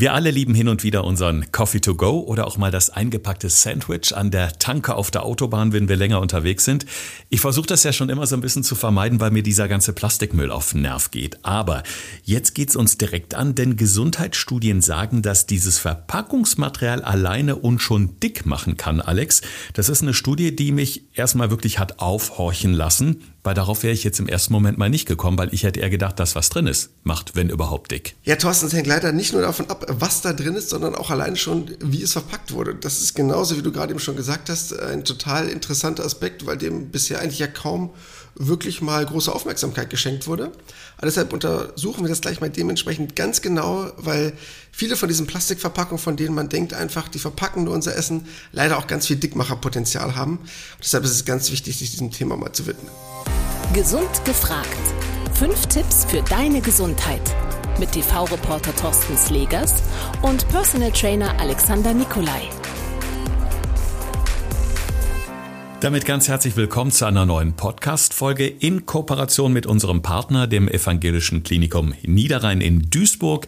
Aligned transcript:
Wir 0.00 0.14
alle 0.14 0.30
lieben 0.30 0.54
hin 0.54 0.68
und 0.68 0.82
wieder 0.82 1.04
unseren 1.04 1.52
Coffee 1.52 1.80
to 1.80 1.94
go 1.94 2.20
oder 2.20 2.46
auch 2.46 2.56
mal 2.56 2.70
das 2.70 2.88
eingepackte 2.88 3.50
Sandwich 3.50 4.16
an 4.16 4.30
der 4.30 4.58
Tanke 4.58 4.94
auf 4.94 5.10
der 5.10 5.24
Autobahn, 5.26 5.74
wenn 5.74 5.90
wir 5.90 5.96
länger 5.96 6.22
unterwegs 6.22 6.64
sind. 6.64 6.86
Ich 7.28 7.42
versuche 7.42 7.66
das 7.66 7.82
ja 7.82 7.92
schon 7.92 8.08
immer 8.08 8.26
so 8.26 8.34
ein 8.34 8.40
bisschen 8.40 8.64
zu 8.64 8.74
vermeiden, 8.74 9.20
weil 9.20 9.30
mir 9.30 9.42
dieser 9.42 9.68
ganze 9.68 9.92
Plastikmüll 9.92 10.50
auf 10.52 10.70
den 10.70 10.80
Nerv 10.80 11.10
geht. 11.10 11.44
Aber 11.44 11.82
jetzt 12.24 12.54
geht's 12.54 12.76
uns 12.76 12.96
direkt 12.96 13.34
an, 13.34 13.54
denn 13.54 13.76
Gesundheitsstudien 13.76 14.80
sagen, 14.80 15.20
dass 15.20 15.44
dieses 15.44 15.78
Verpackungsmaterial 15.78 17.02
alleine 17.02 17.56
uns 17.56 17.82
schon 17.82 18.18
dick 18.20 18.46
machen 18.46 18.78
kann, 18.78 19.02
Alex. 19.02 19.42
Das 19.74 19.90
ist 19.90 20.00
eine 20.00 20.14
Studie, 20.14 20.56
die 20.56 20.72
mich 20.72 21.10
erstmal 21.12 21.50
wirklich 21.50 21.78
hat 21.78 21.98
aufhorchen 21.98 22.72
lassen. 22.72 23.20
Weil 23.42 23.54
darauf 23.54 23.82
wäre 23.82 23.94
ich 23.94 24.04
jetzt 24.04 24.20
im 24.20 24.28
ersten 24.28 24.52
Moment 24.52 24.76
mal 24.76 24.90
nicht 24.90 25.06
gekommen, 25.06 25.38
weil 25.38 25.52
ich 25.54 25.62
hätte 25.62 25.80
eher 25.80 25.88
gedacht, 25.88 26.20
dass 26.20 26.34
was 26.34 26.50
drin 26.50 26.66
ist, 26.66 26.90
macht, 27.04 27.36
wenn 27.36 27.48
überhaupt 27.48 27.90
dick. 27.90 28.14
Ja, 28.24 28.36
Thorsten, 28.36 28.66
es 28.66 28.74
hängt 28.74 28.86
leider 28.86 29.12
nicht 29.12 29.32
nur 29.32 29.42
davon 29.42 29.70
ab, 29.70 29.86
was 29.88 30.20
da 30.20 30.32
drin 30.32 30.56
ist, 30.56 30.68
sondern 30.68 30.94
auch 30.94 31.10
allein 31.10 31.36
schon, 31.36 31.70
wie 31.80 32.02
es 32.02 32.12
verpackt 32.12 32.52
wurde. 32.52 32.74
Das 32.74 33.00
ist 33.00 33.14
genauso, 33.14 33.56
wie 33.56 33.62
du 33.62 33.72
gerade 33.72 33.92
eben 33.92 34.00
schon 34.00 34.16
gesagt 34.16 34.50
hast, 34.50 34.78
ein 34.78 35.04
total 35.04 35.48
interessanter 35.48 36.04
Aspekt, 36.04 36.44
weil 36.44 36.58
dem 36.58 36.90
bisher 36.90 37.20
eigentlich 37.20 37.38
ja 37.38 37.46
kaum 37.46 37.90
wirklich 38.34 38.80
mal 38.80 39.04
große 39.04 39.32
Aufmerksamkeit 39.32 39.90
geschenkt 39.90 40.26
wurde. 40.26 40.52
Aber 40.96 41.06
deshalb 41.06 41.32
untersuchen 41.32 42.04
wir 42.04 42.08
das 42.08 42.20
gleich 42.20 42.40
mal 42.40 42.50
dementsprechend 42.50 43.16
ganz 43.16 43.42
genau, 43.42 43.90
weil 43.96 44.32
viele 44.70 44.96
von 44.96 45.08
diesen 45.08 45.26
Plastikverpackungen, 45.26 45.98
von 45.98 46.16
denen 46.16 46.34
man 46.34 46.48
denkt 46.48 46.74
einfach, 46.74 47.08
die 47.08 47.18
verpacken 47.18 47.64
nur 47.64 47.74
unser 47.74 47.96
Essen, 47.96 48.26
leider 48.52 48.78
auch 48.78 48.86
ganz 48.86 49.06
viel 49.06 49.16
Dickmacherpotenzial 49.16 50.14
haben. 50.14 50.38
Und 50.38 50.48
deshalb 50.82 51.04
ist 51.04 51.12
es 51.12 51.24
ganz 51.24 51.50
wichtig, 51.50 51.78
sich 51.78 51.90
diesem 51.90 52.10
Thema 52.10 52.36
mal 52.36 52.52
zu 52.52 52.66
widmen. 52.66 52.90
Gesund 53.72 54.24
gefragt. 54.24 54.66
Fünf 55.34 55.66
Tipps 55.66 56.04
für 56.04 56.22
deine 56.22 56.60
Gesundheit. 56.60 57.22
Mit 57.78 57.92
TV-Reporter 57.92 58.74
Thorsten 58.74 59.16
Slegers 59.16 59.74
und 60.22 60.48
Personal 60.48 60.90
Trainer 60.90 61.38
Alexander 61.38 61.94
Nikolai. 61.94 62.48
Damit 65.78 66.04
ganz 66.04 66.26
herzlich 66.26 66.56
willkommen 66.56 66.90
zu 66.90 67.04
einer 67.04 67.24
neuen 67.26 67.52
Podcast-Folge 67.52 68.48
in 68.48 68.86
Kooperation 68.86 69.52
mit 69.52 69.66
unserem 69.66 70.02
Partner, 70.02 70.48
dem 70.48 70.66
Evangelischen 70.66 71.44
Klinikum 71.44 71.94
Niederrhein 72.02 72.60
in 72.60 72.90
Duisburg. 72.90 73.46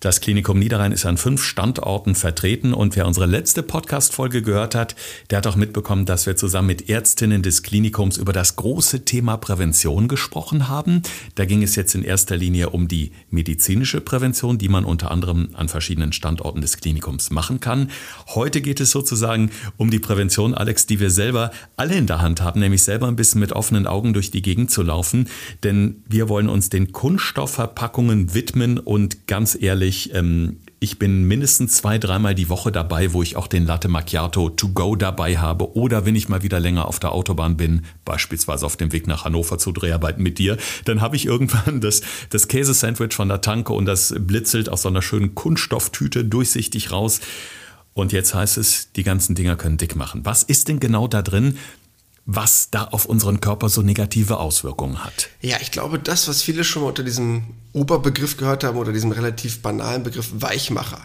Das 0.00 0.20
Klinikum 0.20 0.58
Niederrhein 0.58 0.92
ist 0.92 1.06
an 1.06 1.16
fünf 1.16 1.42
Standorten 1.42 2.14
vertreten 2.14 2.74
und 2.74 2.96
wer 2.96 3.06
unsere 3.06 3.24
letzte 3.24 3.62
Podcast-Folge 3.62 4.42
gehört 4.42 4.74
hat, 4.74 4.94
der 5.30 5.38
hat 5.38 5.46
auch 5.46 5.56
mitbekommen, 5.56 6.04
dass 6.04 6.26
wir 6.26 6.36
zusammen 6.36 6.66
mit 6.66 6.90
Ärztinnen 6.90 7.42
des 7.42 7.62
Klinikums 7.62 8.18
über 8.18 8.34
das 8.34 8.56
große 8.56 9.06
Thema 9.06 9.38
Prävention 9.38 10.06
gesprochen 10.06 10.68
haben. 10.68 11.00
Da 11.34 11.46
ging 11.46 11.62
es 11.62 11.76
jetzt 11.76 11.94
in 11.94 12.02
erster 12.02 12.36
Linie 12.36 12.70
um 12.70 12.88
die 12.88 13.12
medizinische 13.30 14.02
Prävention, 14.02 14.58
die 14.58 14.68
man 14.68 14.84
unter 14.84 15.10
anderem 15.10 15.48
an 15.54 15.70
verschiedenen 15.70 16.12
Standorten 16.12 16.60
des 16.60 16.76
Klinikums 16.76 17.30
machen 17.30 17.60
kann. 17.60 17.90
Heute 18.34 18.60
geht 18.60 18.80
es 18.80 18.90
sozusagen 18.90 19.50
um 19.78 19.90
die 19.90 19.98
Prävention, 19.98 20.52
Alex, 20.52 20.84
die 20.84 21.00
wir 21.00 21.10
selber 21.10 21.52
alle 21.76 21.94
in 21.94 22.06
der 22.06 22.20
Hand 22.20 22.42
haben, 22.42 22.60
nämlich 22.60 22.82
selber 22.82 23.08
ein 23.08 23.16
bisschen 23.16 23.40
mit 23.40 23.52
offenen 23.52 23.86
Augen 23.86 24.12
durch 24.12 24.30
die 24.30 24.42
Gegend 24.42 24.70
zu 24.70 24.82
laufen, 24.82 25.30
denn 25.64 26.02
wir 26.06 26.28
wollen 26.28 26.50
uns 26.50 26.68
den 26.68 26.92
Kunststoffverpackungen 26.92 28.34
widmen 28.34 28.78
und 28.78 29.26
ganz 29.26 29.56
ehrlich, 29.58 29.85
ehrlich, 29.86 30.12
ähm, 30.14 30.58
ich 30.80 30.98
bin 30.98 31.24
mindestens 31.24 31.76
zwei, 31.76 31.98
dreimal 31.98 32.34
die 32.34 32.48
Woche 32.48 32.72
dabei, 32.72 33.12
wo 33.12 33.22
ich 33.22 33.36
auch 33.36 33.46
den 33.46 33.64
Latte 33.64 33.88
Macchiato 33.88 34.50
to 34.50 34.68
go 34.68 34.96
dabei 34.96 35.38
habe. 35.38 35.76
Oder 35.76 36.04
wenn 36.04 36.16
ich 36.16 36.28
mal 36.28 36.42
wieder 36.42 36.60
länger 36.60 36.86
auf 36.86 36.98
der 36.98 37.12
Autobahn 37.12 37.56
bin, 37.56 37.82
beispielsweise 38.04 38.66
auf 38.66 38.76
dem 38.76 38.92
Weg 38.92 39.06
nach 39.06 39.24
Hannover 39.24 39.58
zu 39.58 39.72
Dreharbeiten 39.72 40.22
mit 40.22 40.38
dir, 40.38 40.58
dann 40.84 41.00
habe 41.00 41.16
ich 41.16 41.24
irgendwann 41.24 41.80
das, 41.80 42.02
das 42.30 42.48
Käsesandwich 42.48 43.14
von 43.14 43.28
der 43.28 43.40
Tanke 43.40 43.72
und 43.72 43.86
das 43.86 44.14
blitzelt 44.18 44.68
aus 44.68 44.82
so 44.82 44.88
einer 44.88 45.02
schönen 45.02 45.34
Kunststofftüte 45.34 46.24
durchsichtig 46.24 46.90
raus. 46.90 47.20
Und 47.94 48.12
jetzt 48.12 48.34
heißt 48.34 48.58
es, 48.58 48.92
die 48.92 49.04
ganzen 49.04 49.34
Dinger 49.34 49.56
können 49.56 49.78
dick 49.78 49.96
machen. 49.96 50.20
Was 50.24 50.42
ist 50.42 50.68
denn 50.68 50.80
genau 50.80 51.08
da 51.08 51.22
drin? 51.22 51.56
Was 52.26 52.70
da 52.70 52.84
auf 52.84 53.06
unseren 53.06 53.40
Körper 53.40 53.68
so 53.68 53.82
negative 53.82 54.38
Auswirkungen 54.38 55.04
hat. 55.04 55.28
Ja, 55.40 55.58
ich 55.60 55.70
glaube, 55.70 55.98
das, 56.00 56.26
was 56.26 56.42
viele 56.42 56.64
schon 56.64 56.82
mal 56.82 56.88
unter 56.88 57.04
diesem 57.04 57.44
Oberbegriff 57.72 58.36
gehört 58.36 58.64
haben 58.64 58.76
oder 58.76 58.92
diesem 58.92 59.12
relativ 59.12 59.62
banalen 59.62 60.02
Begriff 60.02 60.30
Weichmacher. 60.34 61.00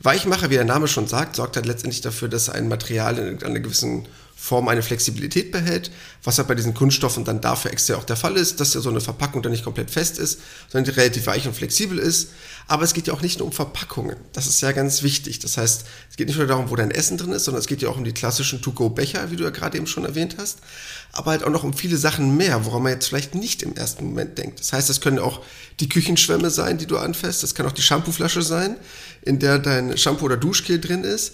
Weichmacher, 0.00 0.50
wie 0.50 0.54
der 0.54 0.64
Name 0.64 0.88
schon 0.88 1.08
sagt, 1.08 1.36
sorgt 1.36 1.56
halt 1.56 1.66
letztendlich 1.66 2.00
dafür, 2.00 2.28
dass 2.28 2.48
ein 2.48 2.68
Material 2.68 3.18
in 3.18 3.42
einer 3.42 3.60
gewissen 3.60 4.06
Form 4.42 4.66
eine 4.66 4.82
Flexibilität 4.82 5.52
behält, 5.52 5.92
was 6.24 6.36
halt 6.36 6.48
bei 6.48 6.56
diesen 6.56 6.74
Kunststoffen 6.74 7.24
dann 7.24 7.40
dafür 7.40 7.70
extra 7.70 7.94
auch 7.94 8.02
der 8.02 8.16
Fall 8.16 8.36
ist, 8.36 8.58
dass 8.58 8.74
ja 8.74 8.80
so 8.80 8.90
eine 8.90 9.00
Verpackung 9.00 9.40
dann 9.40 9.52
nicht 9.52 9.62
komplett 9.62 9.88
fest 9.88 10.18
ist, 10.18 10.40
sondern 10.68 10.92
die 10.92 10.98
relativ 10.98 11.26
weich 11.26 11.46
und 11.46 11.54
flexibel 11.54 11.96
ist. 11.96 12.30
Aber 12.66 12.82
es 12.82 12.92
geht 12.92 13.06
ja 13.06 13.14
auch 13.14 13.22
nicht 13.22 13.38
nur 13.38 13.46
um 13.46 13.52
Verpackungen. 13.52 14.16
Das 14.32 14.48
ist 14.48 14.60
ja 14.60 14.72
ganz 14.72 15.04
wichtig. 15.04 15.38
Das 15.38 15.58
heißt, 15.58 15.84
es 16.10 16.16
geht 16.16 16.26
nicht 16.26 16.38
nur 16.38 16.48
darum, 16.48 16.70
wo 16.70 16.74
dein 16.74 16.90
Essen 16.90 17.18
drin 17.18 17.30
ist, 17.30 17.44
sondern 17.44 17.60
es 17.60 17.68
geht 17.68 17.82
ja 17.82 17.88
auch 17.88 17.96
um 17.96 18.02
die 18.02 18.12
klassischen 18.12 18.60
To-Go-Becher, 18.60 19.30
wie 19.30 19.36
du 19.36 19.44
ja 19.44 19.50
gerade 19.50 19.78
eben 19.78 19.86
schon 19.86 20.04
erwähnt 20.04 20.34
hast. 20.38 20.58
Aber 21.12 21.30
halt 21.30 21.44
auch 21.44 21.50
noch 21.50 21.62
um 21.62 21.72
viele 21.72 21.96
Sachen 21.96 22.36
mehr, 22.36 22.64
woran 22.64 22.82
man 22.82 22.92
jetzt 22.94 23.06
vielleicht 23.06 23.36
nicht 23.36 23.62
im 23.62 23.76
ersten 23.76 24.06
Moment 24.06 24.38
denkt. 24.38 24.58
Das 24.58 24.72
heißt, 24.72 24.90
es 24.90 25.00
können 25.00 25.20
auch 25.20 25.40
die 25.78 25.88
Küchenschwämme 25.88 26.50
sein, 26.50 26.78
die 26.78 26.86
du 26.86 26.98
anfasst. 26.98 27.44
Das 27.44 27.54
kann 27.54 27.64
auch 27.66 27.72
die 27.72 27.82
Shampooflasche 27.82 28.42
sein, 28.42 28.76
in 29.22 29.38
der 29.38 29.60
dein 29.60 29.96
Shampoo 29.96 30.24
oder 30.24 30.36
Duschgel 30.36 30.80
drin 30.80 31.04
ist. 31.04 31.32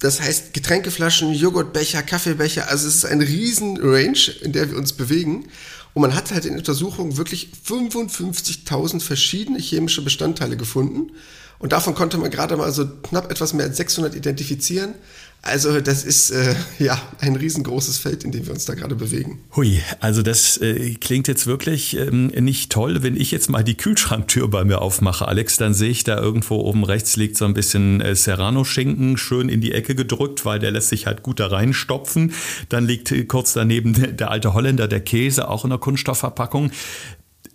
Das 0.00 0.20
heißt 0.20 0.54
Getränkeflaschen, 0.54 1.32
Joghurtbecher, 1.32 2.02
Kaffeebecher. 2.02 2.68
Also 2.68 2.88
es 2.88 2.96
ist 2.96 3.04
eine 3.04 3.26
riesen 3.26 3.78
Range, 3.80 4.18
in 4.42 4.52
der 4.52 4.70
wir 4.70 4.78
uns 4.78 4.94
bewegen. 4.94 5.46
Und 5.92 6.02
man 6.02 6.14
hat 6.14 6.32
halt 6.32 6.46
in 6.46 6.56
Untersuchungen 6.56 7.16
wirklich 7.16 7.50
55.000 7.68 9.00
verschiedene 9.00 9.58
chemische 9.58 10.02
Bestandteile 10.02 10.56
gefunden. 10.56 11.12
Und 11.58 11.72
davon 11.72 11.94
konnte 11.94 12.16
man 12.16 12.30
gerade 12.30 12.56
mal 12.56 12.72
so 12.72 12.86
knapp 13.02 13.30
etwas 13.30 13.52
mehr 13.52 13.66
als 13.66 13.76
600 13.76 14.14
identifizieren. 14.14 14.94
Also 15.42 15.80
das 15.80 16.04
ist 16.04 16.30
äh, 16.30 16.54
ja 16.78 17.00
ein 17.20 17.34
riesengroßes 17.34 17.96
Feld, 17.96 18.24
in 18.24 18.32
dem 18.32 18.44
wir 18.44 18.52
uns 18.52 18.66
da 18.66 18.74
gerade 18.74 18.94
bewegen. 18.94 19.40
Hui, 19.56 19.80
also 19.98 20.20
das 20.20 20.58
äh, 20.58 20.94
klingt 20.96 21.28
jetzt 21.28 21.46
wirklich 21.46 21.96
ähm, 21.96 22.26
nicht 22.26 22.70
toll. 22.70 23.02
Wenn 23.02 23.16
ich 23.16 23.30
jetzt 23.30 23.48
mal 23.48 23.64
die 23.64 23.76
Kühlschranktür 23.76 24.48
bei 24.48 24.64
mir 24.64 24.82
aufmache, 24.82 25.26
Alex, 25.26 25.56
dann 25.56 25.72
sehe 25.72 25.90
ich 25.90 26.04
da 26.04 26.18
irgendwo 26.18 26.56
oben 26.56 26.84
rechts 26.84 27.16
liegt 27.16 27.38
so 27.38 27.46
ein 27.46 27.54
bisschen 27.54 28.02
äh, 28.02 28.14
Serrano-Schinken 28.14 29.16
schön 29.16 29.48
in 29.48 29.62
die 29.62 29.72
Ecke 29.72 29.94
gedrückt, 29.94 30.44
weil 30.44 30.58
der 30.58 30.72
lässt 30.72 30.90
sich 30.90 31.06
halt 31.06 31.22
gut 31.22 31.40
da 31.40 31.46
reinstopfen. 31.46 32.34
Dann 32.68 32.84
liegt 32.84 33.10
äh, 33.10 33.24
kurz 33.24 33.54
daneben 33.54 34.16
der 34.16 34.30
alte 34.30 34.52
Holländer, 34.52 34.88
der 34.88 35.00
Käse, 35.00 35.48
auch 35.48 35.64
in 35.64 35.70
der 35.70 35.78
Kunststoffverpackung. 35.78 36.70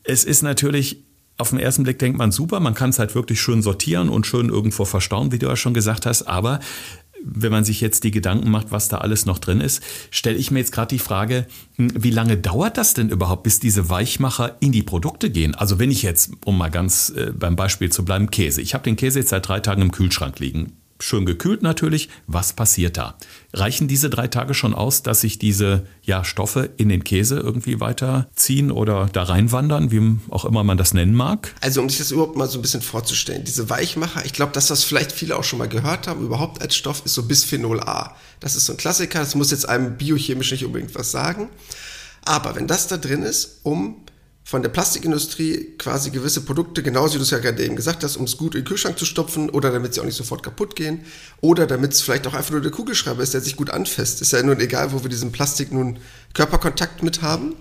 Es 0.03 0.23
ist 0.23 0.41
natürlich 0.41 1.05
auf 1.37 1.49
den 1.49 1.59
ersten 1.59 1.83
Blick 1.83 1.99
denkt 1.99 2.17
man 2.17 2.31
super, 2.31 2.59
man 2.59 2.73
kann 2.73 2.91
es 2.91 2.99
halt 2.99 3.13
wirklich 3.13 3.41
schön 3.41 3.61
sortieren 3.61 4.09
und 4.09 4.25
schön 4.25 4.49
irgendwo 4.49 4.85
verstauen, 4.85 5.31
wie 5.31 5.39
du 5.39 5.47
ja 5.47 5.55
schon 5.55 5.73
gesagt 5.73 6.05
hast, 6.05 6.23
aber 6.23 6.61
wenn 7.25 7.51
man 7.51 7.63
sich 7.63 7.81
jetzt 7.81 8.03
die 8.03 8.11
Gedanken 8.11 8.51
macht, 8.51 8.71
was 8.71 8.87
da 8.87 8.99
alles 8.99 9.25
noch 9.25 9.39
drin 9.39 9.59
ist, 9.59 9.81
stelle 10.11 10.37
ich 10.37 10.51
mir 10.51 10.59
jetzt 10.59 10.71
gerade 10.71 10.89
die 10.89 10.99
Frage, 10.99 11.47
hm, 11.75 11.91
wie 11.95 12.11
lange 12.11 12.37
dauert 12.37 12.77
das 12.77 12.93
denn 12.93 13.09
überhaupt, 13.09 13.43
bis 13.43 13.59
diese 13.59 13.89
Weichmacher 13.89 14.57
in 14.59 14.71
die 14.71 14.83
Produkte 14.83 15.29
gehen? 15.29 15.55
Also 15.55 15.79
wenn 15.79 15.91
ich 15.91 16.03
jetzt, 16.03 16.31
um 16.45 16.57
mal 16.57 16.69
ganz 16.69 17.09
äh, 17.09 17.31
beim 17.31 17.55
Beispiel 17.55 17.91
zu 17.91 18.05
bleiben, 18.05 18.29
Käse. 18.29 18.61
Ich 18.61 18.73
habe 18.73 18.83
den 18.83 18.95
Käse 18.95 19.19
jetzt 19.19 19.29
seit 19.29 19.47
drei 19.47 19.59
Tagen 19.59 19.81
im 19.81 19.91
Kühlschrank 19.91 20.39
liegen 20.39 20.73
schön 20.99 21.25
gekühlt 21.25 21.61
natürlich. 21.61 22.09
Was 22.27 22.53
passiert 22.53 22.97
da? 22.97 23.15
Reichen 23.53 23.87
diese 23.87 24.09
drei 24.09 24.27
Tage 24.27 24.53
schon 24.53 24.73
aus, 24.73 25.03
dass 25.03 25.21
sich 25.21 25.39
diese 25.39 25.85
ja, 26.03 26.23
Stoffe 26.23 26.69
in 26.77 26.89
den 26.89 27.03
Käse 27.03 27.39
irgendwie 27.39 27.79
weiterziehen 27.79 28.71
oder 28.71 29.09
da 29.11 29.23
reinwandern, 29.23 29.91
wie 29.91 30.17
auch 30.29 30.45
immer 30.45 30.63
man 30.63 30.77
das 30.77 30.93
nennen 30.93 31.13
mag? 31.13 31.53
Also 31.61 31.81
um 31.81 31.89
sich 31.89 31.99
das 31.99 32.11
überhaupt 32.11 32.37
mal 32.37 32.47
so 32.47 32.59
ein 32.59 32.61
bisschen 32.61 32.81
vorzustellen, 32.81 33.43
diese 33.43 33.69
Weichmacher, 33.69 34.25
ich 34.25 34.33
glaube, 34.33 34.53
das, 34.53 34.69
was 34.69 34.83
vielleicht 34.83 35.11
viele 35.11 35.37
auch 35.37 35.43
schon 35.43 35.59
mal 35.59 35.69
gehört 35.69 36.07
haben, 36.07 36.25
überhaupt 36.25 36.61
als 36.61 36.75
Stoff, 36.75 37.05
ist 37.05 37.13
so 37.13 37.23
Bisphenol 37.23 37.81
A. 37.81 38.15
Das 38.39 38.55
ist 38.55 38.65
so 38.65 38.73
ein 38.73 38.77
Klassiker, 38.77 39.19
das 39.19 39.35
muss 39.35 39.51
jetzt 39.51 39.67
einem 39.67 39.97
biochemisch 39.97 40.51
nicht 40.51 40.65
unbedingt 40.65 40.95
was 40.95 41.11
sagen. 41.11 41.49
Aber 42.23 42.55
wenn 42.55 42.67
das 42.67 42.87
da 42.87 42.97
drin 42.97 43.21
ist, 43.21 43.59
um 43.63 44.04
von 44.47 44.61
der 44.61 44.69
Plastikindustrie 44.69 45.73
quasi 45.79 46.11
gewisse 46.11 46.41
Produkte, 46.41 46.83
genauso 46.83 47.15
wie 47.15 47.17
du 47.17 47.23
es 47.23 47.31
ja 47.31 47.39
gerade 47.39 47.65
eben 47.65 47.75
gesagt 47.75 48.03
hast, 48.03 48.15
um 48.15 48.25
es 48.25 48.37
gut 48.37 48.53
in 48.53 48.61
den 48.61 48.67
Kühlschrank 48.67 48.99
zu 48.99 49.03
stopfen 49.03 49.49
oder 49.49 49.71
damit 49.71 49.95
sie 49.95 50.01
auch 50.01 50.05
nicht 50.05 50.15
sofort 50.15 50.43
kaputt 50.43 50.75
gehen 50.75 50.99
oder 51.41 51.65
damit 51.65 51.93
es 51.93 52.01
vielleicht 52.01 52.27
auch 52.27 52.35
einfach 52.35 52.51
nur 52.51 52.61
der 52.61 52.69
Kugelschreiber 52.69 53.23
ist, 53.23 53.33
der 53.33 53.41
sich 53.41 53.55
gut 53.55 53.71
anfasst. 53.71 54.21
Ist 54.21 54.33
ja 54.33 54.43
nun 54.43 54.59
egal, 54.59 54.91
wo 54.91 55.01
wir 55.01 55.09
diesen 55.09 55.31
Plastik 55.31 55.71
nun 55.71 55.97
Körperkontakt 56.35 57.01
mit 57.01 57.23
haben. 57.23 57.55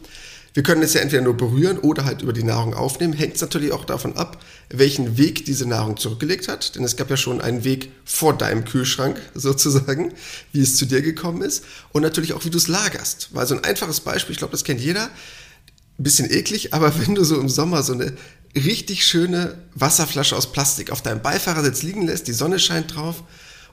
Wir 0.52 0.62
können 0.62 0.82
es 0.82 0.92
ja 0.92 1.00
entweder 1.00 1.22
nur 1.22 1.38
berühren 1.38 1.78
oder 1.78 2.04
halt 2.04 2.20
über 2.20 2.34
die 2.34 2.44
Nahrung 2.44 2.74
aufnehmen. 2.74 3.14
Hängt 3.14 3.36
es 3.36 3.40
natürlich 3.40 3.72
auch 3.72 3.86
davon 3.86 4.18
ab, 4.18 4.44
welchen 4.68 5.16
Weg 5.16 5.46
diese 5.46 5.66
Nahrung 5.66 5.96
zurückgelegt 5.96 6.48
hat. 6.48 6.76
Denn 6.76 6.84
es 6.84 6.96
gab 6.96 7.08
ja 7.08 7.16
schon 7.16 7.40
einen 7.40 7.64
Weg 7.64 7.92
vor 8.04 8.36
deinem 8.36 8.66
Kühlschrank 8.66 9.20
sozusagen, 9.34 10.12
wie 10.52 10.60
es 10.60 10.76
zu 10.76 10.84
dir 10.84 11.00
gekommen 11.00 11.40
ist. 11.40 11.64
Und 11.92 12.02
natürlich 12.02 12.34
auch, 12.34 12.44
wie 12.44 12.50
du 12.50 12.58
es 12.58 12.68
lagerst. 12.68 13.30
Weil 13.32 13.46
so 13.46 13.54
ein 13.54 13.64
einfaches 13.64 14.00
Beispiel, 14.00 14.34
ich 14.34 14.38
glaube, 14.38 14.52
das 14.52 14.64
kennt 14.64 14.82
jeder 14.82 15.08
bisschen 16.02 16.30
eklig, 16.30 16.74
aber 16.74 16.92
wenn 17.06 17.14
du 17.14 17.24
so 17.24 17.38
im 17.40 17.48
Sommer 17.48 17.82
so 17.82 17.92
eine 17.92 18.12
richtig 18.56 19.04
schöne 19.04 19.58
Wasserflasche 19.74 20.36
aus 20.36 20.52
Plastik 20.52 20.90
auf 20.90 21.02
deinem 21.02 21.22
Beifahrersitz 21.22 21.82
liegen 21.82 22.06
lässt, 22.06 22.28
die 22.28 22.32
Sonne 22.32 22.58
scheint 22.58 22.94
drauf 22.94 23.24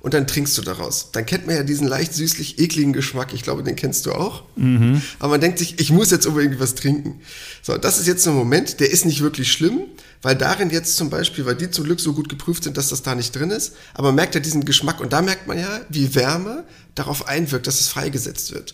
und 0.02 0.16
dann 0.16 0.26
trinkst 0.26 0.58
du 0.58 0.64
daraus. 0.64 1.12
Dann 1.12 1.28
kennt 1.28 1.46
man 1.46 1.56
ja 1.56 1.64
diesen 1.64 1.88
leicht 1.88 2.14
süßlich 2.14 2.58
ekligen 2.58 2.92
Geschmack. 2.92 3.34
Ich 3.34 3.44
glaube, 3.44 3.62
den 3.62 3.76
kennst 3.76 4.08
du 4.08 4.14
auch. 4.14 4.44
Mhm. 4.56 5.02
Aber 5.20 5.34
man 5.34 5.42
denkt 5.42 5.60
sich, 5.60 5.80
ich 5.80 5.92
muss 5.92 6.10
jetzt 6.10 6.26
unbedingt 6.26 6.60
was 6.60 6.74
trinken. 6.74 7.22
So, 7.62 7.78
das 7.78 8.00
ist 8.00 8.08
jetzt 8.08 8.28
ein 8.28 8.34
Moment, 8.34 8.80
der 8.80 8.90
ist 8.90 9.06
nicht 9.06 9.22
wirklich 9.22 9.52
schlimm, 9.52 9.82
weil 10.24 10.36
darin 10.36 10.72
jetzt 10.72 10.98
zum 10.98 11.12
Beispiel, 11.12 11.46
weil 11.46 11.56
die 11.56 11.70
zum 11.70 11.84
Glück 11.84 12.00
so 12.00 12.14
gut 12.14 12.30
geprüft 12.30 12.64
sind, 12.64 12.78
dass 12.78 12.90
das 12.90 13.04
da 13.04 13.14
nicht 13.14 13.36
drin 13.36 13.52
ist, 13.52 13.74
aber 13.94 14.08
man 14.08 14.16
merkt 14.16 14.34
ja 14.34 14.42
diesen 14.42 14.66
Geschmack 14.66 15.00
und 15.00 15.14
da 15.14 15.22
merkt 15.22 15.48
man 15.48 15.60
ja, 15.60 15.82
wie 15.90 16.16
Wärme 16.16 16.64
darauf 16.96 17.28
einwirkt, 17.28 17.68
dass 17.68 17.80
es 17.80 17.88
freigesetzt 17.88 18.54
wird. 18.54 18.74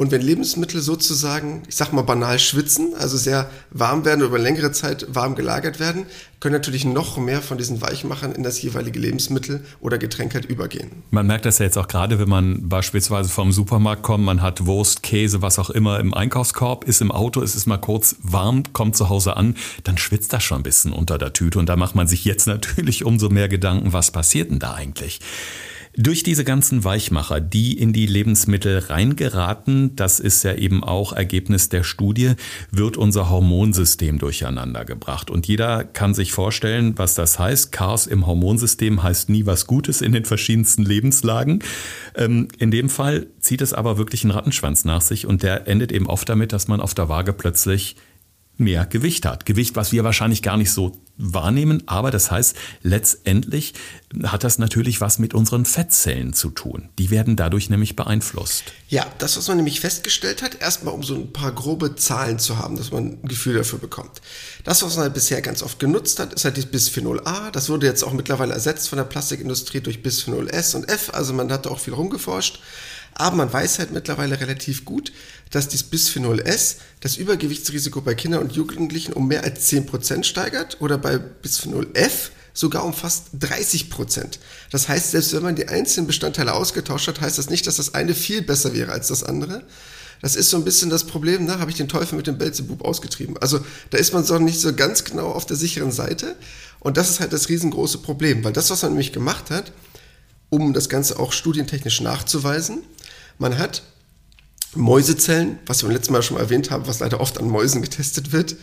Und 0.00 0.12
wenn 0.12 0.22
Lebensmittel 0.22 0.80
sozusagen, 0.80 1.62
ich 1.68 1.76
sag 1.76 1.92
mal 1.92 2.00
banal 2.00 2.38
schwitzen, 2.38 2.94
also 2.98 3.18
sehr 3.18 3.50
warm 3.70 4.06
werden 4.06 4.20
oder 4.20 4.28
über 4.28 4.38
längere 4.38 4.72
Zeit 4.72 5.06
warm 5.14 5.34
gelagert 5.34 5.78
werden, 5.78 6.06
können 6.40 6.54
natürlich 6.54 6.86
noch 6.86 7.18
mehr 7.18 7.42
von 7.42 7.58
diesen 7.58 7.82
Weichmachern 7.82 8.32
in 8.32 8.42
das 8.42 8.62
jeweilige 8.62 8.98
Lebensmittel 8.98 9.62
oder 9.78 9.98
Getränk 9.98 10.32
halt 10.32 10.46
übergehen. 10.46 10.90
Man 11.10 11.26
merkt 11.26 11.44
das 11.44 11.58
ja 11.58 11.66
jetzt 11.66 11.76
auch 11.76 11.86
gerade, 11.86 12.18
wenn 12.18 12.30
man 12.30 12.66
beispielsweise 12.66 13.28
vom 13.28 13.52
Supermarkt 13.52 14.02
kommt, 14.02 14.24
man 14.24 14.40
hat 14.40 14.64
Wurst, 14.64 15.02
Käse, 15.02 15.42
was 15.42 15.58
auch 15.58 15.68
immer 15.68 16.00
im 16.00 16.14
Einkaufskorb, 16.14 16.84
ist 16.84 17.02
im 17.02 17.12
Auto, 17.12 17.42
ist 17.42 17.54
es 17.54 17.66
mal 17.66 17.76
kurz 17.76 18.16
warm, 18.22 18.62
kommt 18.72 18.96
zu 18.96 19.10
Hause 19.10 19.36
an, 19.36 19.54
dann 19.84 19.98
schwitzt 19.98 20.32
das 20.32 20.42
schon 20.42 20.60
ein 20.60 20.62
bisschen 20.62 20.94
unter 20.94 21.18
der 21.18 21.34
Tüte 21.34 21.58
und 21.58 21.68
da 21.68 21.76
macht 21.76 21.94
man 21.94 22.06
sich 22.08 22.24
jetzt 22.24 22.46
natürlich 22.46 23.04
umso 23.04 23.28
mehr 23.28 23.50
Gedanken, 23.50 23.92
was 23.92 24.12
passiert 24.12 24.50
denn 24.50 24.60
da 24.60 24.72
eigentlich? 24.72 25.20
Durch 26.02 26.22
diese 26.22 26.44
ganzen 26.44 26.82
Weichmacher, 26.82 27.42
die 27.42 27.76
in 27.76 27.92
die 27.92 28.06
Lebensmittel 28.06 28.78
reingeraten, 28.78 29.96
das 29.96 30.18
ist 30.18 30.42
ja 30.44 30.54
eben 30.54 30.82
auch 30.82 31.12
Ergebnis 31.12 31.68
der 31.68 31.82
Studie, 31.82 32.36
wird 32.70 32.96
unser 32.96 33.28
Hormonsystem 33.28 34.18
durcheinander 34.18 34.86
gebracht. 34.86 35.30
Und 35.30 35.46
jeder 35.46 35.84
kann 35.84 36.14
sich 36.14 36.32
vorstellen, 36.32 36.96
was 36.96 37.16
das 37.16 37.38
heißt. 37.38 37.70
Chaos 37.70 38.06
im 38.06 38.26
Hormonsystem 38.26 39.02
heißt 39.02 39.28
nie 39.28 39.44
was 39.44 39.66
Gutes 39.66 40.00
in 40.00 40.12
den 40.12 40.24
verschiedensten 40.24 40.86
Lebenslagen. 40.86 41.62
Ähm, 42.14 42.48
in 42.56 42.70
dem 42.70 42.88
Fall 42.88 43.26
zieht 43.38 43.60
es 43.60 43.74
aber 43.74 43.98
wirklich 43.98 44.24
einen 44.24 44.30
Rattenschwanz 44.30 44.86
nach 44.86 45.02
sich 45.02 45.26
und 45.26 45.42
der 45.42 45.68
endet 45.68 45.92
eben 45.92 46.06
oft 46.06 46.26
damit, 46.30 46.54
dass 46.54 46.66
man 46.66 46.80
auf 46.80 46.94
der 46.94 47.10
Waage 47.10 47.34
plötzlich 47.34 47.96
mehr 48.56 48.86
Gewicht 48.86 49.26
hat. 49.26 49.44
Gewicht, 49.44 49.76
was 49.76 49.92
wir 49.92 50.02
wahrscheinlich 50.02 50.40
gar 50.40 50.56
nicht 50.56 50.70
so 50.70 50.92
wahrnehmen, 51.20 51.82
aber 51.86 52.10
das 52.10 52.30
heißt, 52.30 52.56
letztendlich 52.82 53.74
hat 54.24 54.42
das 54.42 54.58
natürlich 54.58 55.00
was 55.00 55.18
mit 55.18 55.34
unseren 55.34 55.64
Fettzellen 55.64 56.32
zu 56.32 56.50
tun. 56.50 56.88
Die 56.98 57.10
werden 57.10 57.36
dadurch 57.36 57.70
nämlich 57.70 57.94
beeinflusst. 57.94 58.64
Ja, 58.88 59.06
das, 59.18 59.36
was 59.36 59.46
man 59.46 59.58
nämlich 59.58 59.80
festgestellt 59.80 60.42
hat, 60.42 60.60
erstmal 60.60 60.94
um 60.94 61.02
so 61.02 61.14
ein 61.14 61.32
paar 61.32 61.52
grobe 61.52 61.94
Zahlen 61.94 62.38
zu 62.38 62.58
haben, 62.58 62.76
dass 62.76 62.90
man 62.90 63.18
ein 63.22 63.28
Gefühl 63.28 63.54
dafür 63.54 63.78
bekommt. 63.78 64.20
Das, 64.64 64.82
was 64.82 64.96
man 64.96 65.04
halt 65.04 65.14
bisher 65.14 65.42
ganz 65.42 65.62
oft 65.62 65.78
genutzt 65.78 66.18
hat, 66.18 66.32
ist 66.32 66.44
halt 66.44 66.56
das 66.56 66.66
Bisphenol 66.66 67.20
A. 67.24 67.50
Das 67.50 67.68
wurde 67.68 67.86
jetzt 67.86 68.02
auch 68.02 68.12
mittlerweile 68.12 68.52
ersetzt 68.52 68.88
von 68.88 68.96
der 68.96 69.04
Plastikindustrie 69.04 69.80
durch 69.80 70.02
Bisphenol 70.02 70.48
S 70.48 70.74
und 70.74 70.88
F. 70.88 71.10
Also 71.12 71.32
man 71.32 71.52
hat 71.52 71.66
da 71.66 71.70
auch 71.70 71.78
viel 71.78 71.94
rumgeforscht. 71.94 72.60
Aber 73.14 73.36
man 73.36 73.52
weiß 73.52 73.78
halt 73.78 73.92
mittlerweile 73.92 74.40
relativ 74.40 74.84
gut, 74.84 75.12
dass 75.50 75.68
dieses 75.68 75.88
Bisphenol 75.88 76.40
S 76.40 76.76
das 77.00 77.16
Übergewichtsrisiko 77.16 78.00
bei 78.00 78.14
Kindern 78.14 78.42
und 78.42 78.52
Jugendlichen 78.52 79.12
um 79.12 79.28
mehr 79.28 79.44
als 79.44 79.70
10% 79.70 80.24
steigert 80.24 80.80
oder 80.80 80.96
bei 80.98 81.18
Bisphenol 81.18 81.88
F 81.94 82.30
sogar 82.52 82.84
um 82.84 82.92
fast 82.92 83.28
30% 83.38 84.38
Das 84.70 84.88
heißt, 84.88 85.12
selbst 85.12 85.32
wenn 85.32 85.42
man 85.42 85.56
die 85.56 85.68
einzelnen 85.68 86.06
Bestandteile 86.06 86.54
ausgetauscht 86.54 87.08
hat, 87.08 87.20
heißt 87.20 87.38
das 87.38 87.50
nicht, 87.50 87.66
dass 87.66 87.76
das 87.76 87.94
eine 87.94 88.14
viel 88.14 88.42
besser 88.42 88.74
wäre 88.74 88.92
als 88.92 89.08
das 89.08 89.22
andere. 89.22 89.62
Das 90.22 90.36
ist 90.36 90.50
so 90.50 90.58
ein 90.58 90.64
bisschen 90.64 90.90
das 90.90 91.04
Problem, 91.04 91.46
ne? 91.46 91.58
habe 91.58 91.70
ich 91.70 91.76
den 91.76 91.88
Teufel 91.88 92.16
mit 92.16 92.26
dem 92.26 92.36
Belzebub 92.36 92.84
ausgetrieben. 92.84 93.36
Also 93.38 93.60
da 93.90 93.98
ist 93.98 94.12
man 94.12 94.24
so 94.24 94.38
nicht 94.38 94.60
so 94.60 94.74
ganz 94.74 95.04
genau 95.04 95.28
auf 95.28 95.46
der 95.46 95.56
sicheren 95.56 95.92
Seite. 95.92 96.36
Und 96.78 96.96
das 96.96 97.10
ist 97.10 97.20
halt 97.20 97.32
das 97.32 97.48
riesengroße 97.48 97.98
Problem, 97.98 98.44
weil 98.44 98.52
das, 98.52 98.70
was 98.70 98.82
man 98.82 98.92
nämlich 98.92 99.12
gemacht 99.12 99.50
hat, 99.50 99.72
um 100.50 100.74
das 100.74 100.88
Ganze 100.88 101.18
auch 101.18 101.32
studientechnisch 101.32 102.00
nachzuweisen, 102.00 102.82
man 103.38 103.58
hat 103.58 103.82
Mäusezellen, 104.74 105.58
was 105.66 105.82
wir 105.82 105.88
beim 105.88 105.96
letzten 105.96 106.12
Mal 106.12 106.22
schon 106.22 106.36
erwähnt 106.36 106.70
haben, 106.70 106.86
was 106.86 107.00
leider 107.00 107.20
oft 107.20 107.38
an 107.38 107.48
Mäusen 107.48 107.82
getestet 107.82 108.32
wird, 108.32 108.56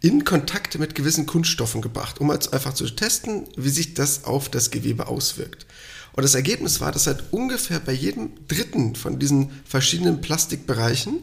in 0.00 0.24
Kontakt 0.24 0.78
mit 0.78 0.94
gewissen 0.94 1.24
Kunststoffen 1.24 1.80
gebracht, 1.80 2.20
um 2.20 2.30
halt 2.30 2.52
einfach 2.52 2.74
zu 2.74 2.86
testen, 2.90 3.48
wie 3.56 3.70
sich 3.70 3.94
das 3.94 4.24
auf 4.24 4.50
das 4.50 4.70
Gewebe 4.70 5.06
auswirkt. 5.06 5.66
Und 6.12 6.22
das 6.22 6.34
Ergebnis 6.34 6.80
war, 6.80 6.92
dass 6.92 7.06
halt 7.06 7.24
ungefähr 7.30 7.80
bei 7.80 7.92
jedem 7.92 8.32
dritten 8.46 8.94
von 8.94 9.18
diesen 9.18 9.50
verschiedenen 9.64 10.20
Plastikbereichen 10.20 11.22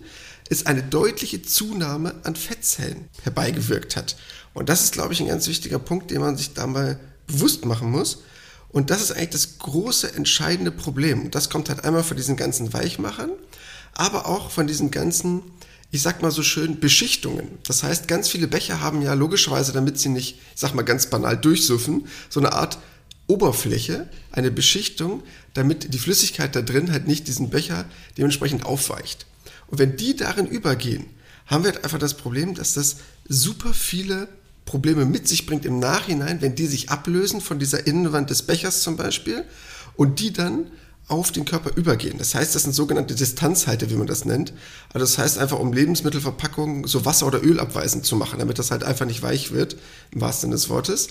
es 0.49 0.65
eine 0.65 0.83
deutliche 0.83 1.41
Zunahme 1.41 2.15
an 2.23 2.35
Fettzellen 2.35 3.07
herbeigewirkt 3.23 3.95
hat. 3.95 4.17
Und 4.53 4.67
das 4.67 4.83
ist, 4.83 4.93
glaube 4.93 5.13
ich, 5.13 5.21
ein 5.21 5.27
ganz 5.27 5.47
wichtiger 5.47 5.79
Punkt, 5.79 6.11
den 6.11 6.19
man 6.19 6.35
sich 6.35 6.53
da 6.53 6.67
mal 6.67 6.99
bewusst 7.27 7.65
machen 7.65 7.89
muss. 7.89 8.23
Und 8.71 8.89
das 8.89 9.01
ist 9.01 9.11
eigentlich 9.11 9.29
das 9.29 9.57
große, 9.59 10.15
entscheidende 10.15 10.71
Problem. 10.71 11.29
Das 11.31 11.49
kommt 11.49 11.69
halt 11.69 11.83
einmal 11.83 12.03
von 12.03 12.17
diesen 12.17 12.37
ganzen 12.37 12.73
Weichmachern, 12.73 13.31
aber 13.93 14.27
auch 14.27 14.49
von 14.49 14.67
diesen 14.67 14.91
ganzen, 14.91 15.41
ich 15.91 16.01
sag 16.01 16.21
mal 16.21 16.31
so 16.31 16.41
schön, 16.41 16.79
Beschichtungen. 16.79 17.47
Das 17.67 17.83
heißt, 17.83 18.07
ganz 18.07 18.29
viele 18.29 18.47
Becher 18.47 18.79
haben 18.79 19.01
ja 19.01 19.13
logischerweise, 19.13 19.73
damit 19.73 19.99
sie 19.99 20.09
nicht, 20.09 20.39
ich 20.55 20.61
sag 20.61 20.73
mal 20.73 20.83
ganz 20.83 21.07
banal, 21.07 21.37
durchsuffen, 21.37 22.07
so 22.29 22.39
eine 22.39 22.53
Art 22.53 22.77
Oberfläche, 23.27 24.09
eine 24.31 24.51
Beschichtung, 24.51 25.23
damit 25.53 25.93
die 25.93 25.99
Flüssigkeit 25.99 26.55
da 26.55 26.61
drin 26.61 26.91
halt 26.91 27.07
nicht 27.07 27.27
diesen 27.27 27.49
Becher 27.49 27.85
dementsprechend 28.17 28.65
aufweicht. 28.65 29.25
Und 29.67 29.79
wenn 29.79 29.97
die 29.97 30.15
darin 30.15 30.47
übergehen, 30.47 31.05
haben 31.45 31.63
wir 31.63 31.73
halt 31.73 31.83
einfach 31.83 31.99
das 31.99 32.15
Problem, 32.15 32.55
dass 32.55 32.73
das 32.73 32.97
super 33.27 33.73
viele 33.73 34.27
Probleme 34.65 35.05
mit 35.05 35.27
sich 35.27 35.45
bringt 35.45 35.65
im 35.65 35.79
Nachhinein, 35.79 36.41
wenn 36.41 36.55
die 36.55 36.67
sich 36.67 36.89
ablösen 36.89 37.41
von 37.41 37.59
dieser 37.59 37.87
Innenwand 37.87 38.29
des 38.29 38.43
Bechers 38.43 38.81
zum 38.81 38.95
Beispiel 38.95 39.43
und 39.95 40.19
die 40.19 40.31
dann 40.31 40.67
auf 41.07 41.31
den 41.31 41.45
Körper 41.45 41.75
übergehen. 41.75 42.17
Das 42.17 42.35
heißt, 42.35 42.55
das 42.55 42.63
sind 42.63 42.73
sogenannte 42.73 43.15
Distanzhalter, 43.15 43.89
wie 43.89 43.95
man 43.95 44.07
das 44.07 44.23
nennt. 44.23 44.53
Also 44.93 45.05
das 45.05 45.17
heißt 45.17 45.37
einfach, 45.39 45.59
um 45.59 45.73
Lebensmittelverpackungen 45.73 46.85
so 46.85 47.03
Wasser- 47.03 47.27
oder 47.27 47.43
Öl 47.43 47.59
abweisend 47.59 48.05
zu 48.05 48.15
machen, 48.15 48.39
damit 48.39 48.59
das 48.59 48.71
halt 48.71 48.83
einfach 48.83 49.05
nicht 49.05 49.21
weich 49.21 49.51
wird, 49.51 49.75
im 50.11 50.21
wahrsten 50.21 50.43
Sinne 50.43 50.55
des 50.55 50.69
Wortes. 50.69 51.09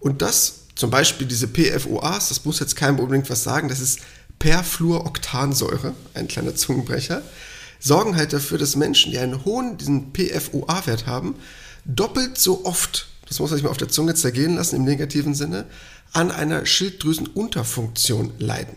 Und 0.00 0.22
das, 0.22 0.64
zum 0.74 0.90
Beispiel 0.90 1.26
diese 1.26 1.46
PFOAs, 1.46 2.30
das 2.30 2.44
muss 2.44 2.58
jetzt 2.58 2.74
keinem 2.74 2.98
unbedingt 2.98 3.30
was 3.30 3.44
sagen, 3.44 3.68
das 3.68 3.80
ist 3.80 4.00
Perfluoroktansäure, 4.40 5.94
ein 6.14 6.28
kleiner 6.28 6.54
Zungenbrecher, 6.54 7.22
sorgen 7.80 8.16
halt 8.16 8.32
dafür, 8.32 8.58
dass 8.58 8.76
Menschen, 8.76 9.12
die 9.12 9.18
einen 9.18 9.44
hohen 9.44 9.76
PFOA-Wert 10.12 11.06
haben, 11.06 11.36
doppelt 11.88 12.38
so 12.38 12.64
oft, 12.64 13.08
das 13.26 13.40
muss 13.40 13.50
man 13.50 13.56
sich 13.56 13.64
mal 13.64 13.70
auf 13.70 13.76
der 13.76 13.88
Zunge 13.88 14.14
zergehen 14.14 14.54
lassen 14.54 14.76
im 14.76 14.84
negativen 14.84 15.34
Sinne, 15.34 15.64
an 16.12 16.30
einer 16.30 16.64
Schilddrüsenunterfunktion 16.64 18.32
leiden. 18.38 18.76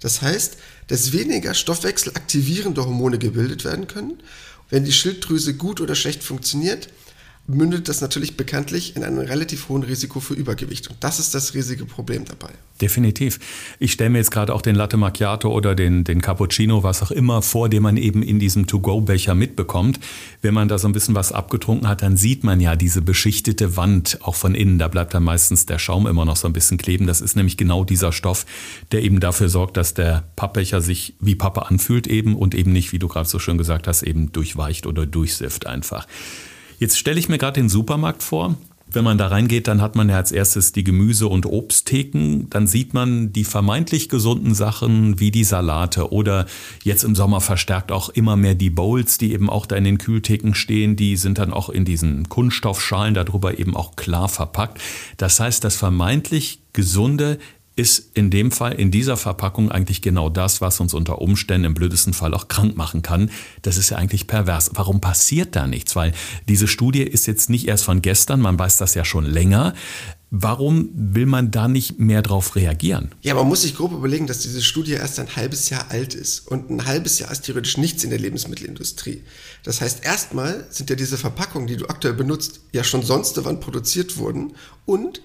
Das 0.00 0.22
heißt, 0.22 0.56
dass 0.88 1.12
weniger 1.12 1.54
stoffwechselaktivierende 1.54 2.84
Hormone 2.84 3.18
gebildet 3.18 3.64
werden 3.64 3.86
können. 3.86 4.22
Wenn 4.70 4.84
die 4.84 4.92
Schilddrüse 4.92 5.54
gut 5.54 5.80
oder 5.80 5.94
schlecht 5.94 6.24
funktioniert, 6.24 6.88
mündet 7.46 7.88
das 7.88 8.00
natürlich 8.00 8.36
bekanntlich 8.36 8.96
in 8.96 9.04
einem 9.04 9.18
relativ 9.18 9.68
hohen 9.68 9.82
Risiko 9.82 10.20
für 10.20 10.34
Übergewicht. 10.34 10.88
Und 10.88 10.96
das 11.00 11.18
ist 11.18 11.34
das 11.34 11.54
riesige 11.54 11.84
Problem 11.84 12.24
dabei. 12.24 12.50
Definitiv. 12.80 13.38
Ich 13.78 13.92
stelle 13.92 14.10
mir 14.10 14.18
jetzt 14.18 14.30
gerade 14.30 14.54
auch 14.54 14.62
den 14.62 14.74
Latte 14.74 14.96
Macchiato 14.96 15.52
oder 15.52 15.74
den, 15.74 16.04
den 16.04 16.22
Cappuccino, 16.22 16.82
was 16.82 17.02
auch 17.02 17.10
immer, 17.10 17.42
vor, 17.42 17.68
den 17.68 17.82
man 17.82 17.96
eben 17.96 18.22
in 18.22 18.38
diesem 18.38 18.66
To-Go-Becher 18.66 19.34
mitbekommt. 19.34 20.00
Wenn 20.40 20.54
man 20.54 20.68
da 20.68 20.78
so 20.78 20.88
ein 20.88 20.92
bisschen 20.92 21.14
was 21.14 21.32
abgetrunken 21.32 21.88
hat, 21.88 22.02
dann 22.02 22.16
sieht 22.16 22.42
man 22.42 22.60
ja 22.60 22.76
diese 22.76 23.02
beschichtete 23.02 23.76
Wand 23.76 24.18
auch 24.22 24.34
von 24.34 24.54
innen. 24.54 24.78
Da 24.78 24.88
bleibt 24.88 25.12
dann 25.12 25.24
meistens 25.24 25.66
der 25.66 25.78
Schaum 25.78 26.06
immer 26.06 26.24
noch 26.24 26.36
so 26.36 26.46
ein 26.46 26.54
bisschen 26.54 26.78
kleben. 26.78 27.06
Das 27.06 27.20
ist 27.20 27.36
nämlich 27.36 27.56
genau 27.56 27.84
dieser 27.84 28.12
Stoff, 28.12 28.46
der 28.92 29.02
eben 29.02 29.20
dafür 29.20 29.48
sorgt, 29.48 29.76
dass 29.76 29.92
der 29.92 30.24
Pappbecher 30.36 30.80
sich 30.80 31.16
wie 31.20 31.34
Pappe 31.34 31.66
anfühlt 31.66 32.06
eben 32.06 32.34
und 32.34 32.54
eben 32.54 32.72
nicht, 32.72 32.92
wie 32.92 32.98
du 32.98 33.08
gerade 33.08 33.28
so 33.28 33.38
schön 33.38 33.58
gesagt 33.58 33.88
hast, 33.88 34.02
eben 34.02 34.32
durchweicht 34.32 34.86
oder 34.86 35.04
durchsifft 35.04 35.66
einfach. 35.66 36.06
Jetzt 36.80 36.98
stelle 36.98 37.20
ich 37.20 37.28
mir 37.28 37.36
gerade 37.36 37.60
den 37.60 37.68
Supermarkt 37.68 38.22
vor. 38.22 38.56
Wenn 38.90 39.04
man 39.04 39.18
da 39.18 39.26
reingeht, 39.26 39.68
dann 39.68 39.82
hat 39.82 39.96
man 39.96 40.08
ja 40.08 40.16
als 40.16 40.32
erstes 40.32 40.72
die 40.72 40.82
Gemüse- 40.82 41.28
und 41.28 41.44
Obsttheken. 41.44 42.46
Dann 42.48 42.66
sieht 42.66 42.94
man 42.94 43.34
die 43.34 43.44
vermeintlich 43.44 44.08
gesunden 44.08 44.54
Sachen 44.54 45.20
wie 45.20 45.30
die 45.30 45.44
Salate 45.44 46.10
oder 46.10 46.46
jetzt 46.82 47.04
im 47.04 47.14
Sommer 47.14 47.42
verstärkt 47.42 47.92
auch 47.92 48.08
immer 48.08 48.34
mehr 48.34 48.54
die 48.54 48.70
Bowls, 48.70 49.18
die 49.18 49.34
eben 49.34 49.50
auch 49.50 49.66
da 49.66 49.76
in 49.76 49.84
den 49.84 49.98
Kühltheken 49.98 50.54
stehen. 50.54 50.96
Die 50.96 51.18
sind 51.18 51.36
dann 51.36 51.52
auch 51.52 51.68
in 51.68 51.84
diesen 51.84 52.30
Kunststoffschalen 52.30 53.12
darüber 53.12 53.58
eben 53.58 53.76
auch 53.76 53.94
klar 53.94 54.30
verpackt. 54.30 54.80
Das 55.18 55.38
heißt, 55.38 55.62
das 55.62 55.76
vermeintlich 55.76 56.62
gesunde 56.72 57.38
ist 57.76 58.10
in 58.14 58.30
dem 58.30 58.50
Fall, 58.50 58.72
in 58.72 58.90
dieser 58.90 59.16
Verpackung 59.16 59.70
eigentlich 59.70 60.02
genau 60.02 60.28
das, 60.28 60.60
was 60.60 60.80
uns 60.80 60.92
unter 60.92 61.20
Umständen 61.20 61.64
im 61.64 61.74
blödesten 61.74 62.12
Fall 62.12 62.34
auch 62.34 62.48
krank 62.48 62.76
machen 62.76 63.02
kann. 63.02 63.30
Das 63.62 63.76
ist 63.76 63.90
ja 63.90 63.96
eigentlich 63.96 64.26
pervers. 64.26 64.70
Warum 64.74 65.00
passiert 65.00 65.56
da 65.56 65.66
nichts? 65.66 65.96
Weil 65.96 66.12
diese 66.48 66.68
Studie 66.68 67.02
ist 67.02 67.26
jetzt 67.26 67.48
nicht 67.48 67.68
erst 67.68 67.84
von 67.84 68.02
gestern, 68.02 68.40
man 68.40 68.58
weiß 68.58 68.76
das 68.76 68.94
ja 68.94 69.04
schon 69.04 69.24
länger. 69.24 69.74
Warum 70.32 70.90
will 70.94 71.26
man 71.26 71.50
da 71.50 71.66
nicht 71.66 71.98
mehr 71.98 72.22
drauf 72.22 72.54
reagieren? 72.54 73.10
Ja, 73.20 73.34
man 73.34 73.48
muss 73.48 73.62
sich 73.62 73.74
grob 73.74 73.92
überlegen, 73.92 74.28
dass 74.28 74.40
diese 74.40 74.62
Studie 74.62 74.92
erst 74.92 75.18
ein 75.18 75.34
halbes 75.34 75.70
Jahr 75.70 75.90
alt 75.90 76.14
ist. 76.14 76.46
Und 76.46 76.70
ein 76.70 76.86
halbes 76.86 77.18
Jahr 77.18 77.32
ist 77.32 77.42
theoretisch 77.42 77.78
nichts 77.78 78.04
in 78.04 78.10
der 78.10 78.20
Lebensmittelindustrie. 78.20 79.24
Das 79.64 79.80
heißt, 79.80 80.04
erstmal 80.04 80.66
sind 80.70 80.88
ja 80.88 80.94
diese 80.94 81.18
Verpackungen, 81.18 81.66
die 81.66 81.76
du 81.76 81.88
aktuell 81.88 82.14
benutzt, 82.14 82.60
ja 82.72 82.84
schon 82.84 83.02
sonst 83.02 83.44
wann 83.44 83.58
produziert 83.58 84.18
wurden. 84.18 84.52
Und 84.86 85.20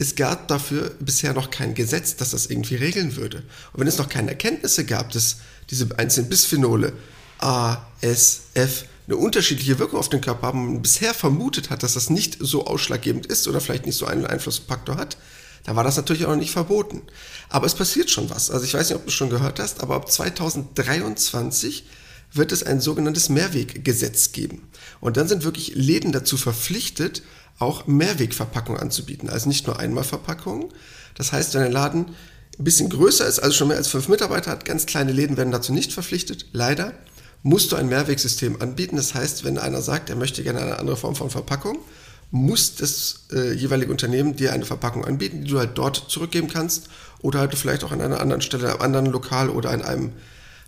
es 0.00 0.14
gab 0.14 0.48
dafür 0.48 0.92
bisher 0.98 1.34
noch 1.34 1.50
kein 1.50 1.74
Gesetz, 1.74 2.16
das 2.16 2.30
das 2.30 2.46
irgendwie 2.46 2.76
regeln 2.76 3.16
würde. 3.16 3.42
Und 3.74 3.80
wenn 3.80 3.86
es 3.86 3.98
noch 3.98 4.08
keine 4.08 4.30
Erkenntnisse 4.30 4.86
gab, 4.86 5.12
dass 5.12 5.36
diese 5.68 5.86
einzelnen 5.98 6.30
Bisphenole 6.30 6.94
A, 7.38 7.86
S, 8.00 8.44
F 8.54 8.86
eine 9.06 9.18
unterschiedliche 9.18 9.78
Wirkung 9.78 9.98
auf 9.98 10.08
den 10.08 10.22
Körper 10.22 10.46
haben 10.46 10.68
und 10.76 10.80
bisher 10.80 11.12
vermutet 11.12 11.68
hat, 11.68 11.82
dass 11.82 11.94
das 11.94 12.08
nicht 12.08 12.38
so 12.40 12.66
ausschlaggebend 12.66 13.26
ist 13.26 13.46
oder 13.46 13.60
vielleicht 13.60 13.84
nicht 13.84 13.96
so 13.96 14.06
einen 14.06 14.24
Einflussfaktor 14.24 14.96
hat, 14.96 15.18
da 15.64 15.76
war 15.76 15.84
das 15.84 15.98
natürlich 15.98 16.24
auch 16.24 16.30
noch 16.30 16.36
nicht 16.36 16.52
verboten. 16.52 17.02
Aber 17.50 17.66
es 17.66 17.74
passiert 17.74 18.08
schon 18.08 18.30
was. 18.30 18.50
Also 18.50 18.64
ich 18.64 18.72
weiß 18.72 18.88
nicht, 18.88 18.96
ob 18.96 19.04
du 19.04 19.10
schon 19.10 19.28
gehört 19.28 19.60
hast, 19.60 19.82
aber 19.82 19.96
ab 19.96 20.10
2023 20.10 21.84
wird 22.32 22.52
es 22.52 22.62
ein 22.62 22.80
sogenanntes 22.80 23.28
Mehrweggesetz 23.28 24.32
geben. 24.32 24.66
Und 25.00 25.18
dann 25.18 25.28
sind 25.28 25.44
wirklich 25.44 25.74
Läden 25.74 26.12
dazu 26.12 26.38
verpflichtet, 26.38 27.22
auch 27.60 27.86
Mehrwegverpackungen 27.86 28.80
anzubieten. 28.80 29.30
Also 29.30 29.48
nicht 29.48 29.66
nur 29.66 29.78
Einmalverpackungen. 29.78 30.70
Das 31.14 31.32
heißt, 31.32 31.54
wenn 31.54 31.62
ein 31.62 31.72
Laden 31.72 32.06
ein 32.58 32.64
bisschen 32.64 32.88
größer 32.90 33.26
ist, 33.26 33.38
also 33.38 33.54
schon 33.54 33.68
mehr 33.68 33.76
als 33.76 33.88
fünf 33.88 34.08
Mitarbeiter 34.08 34.50
hat, 34.50 34.64
ganz 34.64 34.86
kleine 34.86 35.12
Läden 35.12 35.36
werden 35.36 35.52
dazu 35.52 35.72
nicht 35.72 35.92
verpflichtet. 35.92 36.46
Leider 36.52 36.92
musst 37.42 37.70
du 37.70 37.76
ein 37.76 37.88
Mehrwegsystem 37.88 38.60
anbieten. 38.60 38.96
Das 38.96 39.14
heißt, 39.14 39.44
wenn 39.44 39.58
einer 39.58 39.82
sagt, 39.82 40.10
er 40.10 40.16
möchte 40.16 40.42
gerne 40.42 40.60
eine 40.60 40.78
andere 40.78 40.96
Form 40.96 41.14
von 41.14 41.30
Verpackung, 41.30 41.78
muss 42.30 42.76
das 42.76 43.26
äh, 43.32 43.52
jeweilige 43.52 43.90
Unternehmen 43.90 44.36
dir 44.36 44.52
eine 44.52 44.64
Verpackung 44.64 45.04
anbieten, 45.04 45.44
die 45.44 45.50
du 45.50 45.58
halt 45.58 45.76
dort 45.76 45.96
zurückgeben 46.08 46.48
kannst 46.48 46.88
oder 47.20 47.40
halt 47.40 47.54
vielleicht 47.54 47.84
auch 47.84 47.92
an 47.92 48.00
einer 48.00 48.20
anderen 48.20 48.40
Stelle, 48.40 48.72
einem 48.72 48.80
anderen 48.80 49.06
Lokal 49.06 49.50
oder 49.50 49.72
in 49.74 49.82
einem 49.82 50.12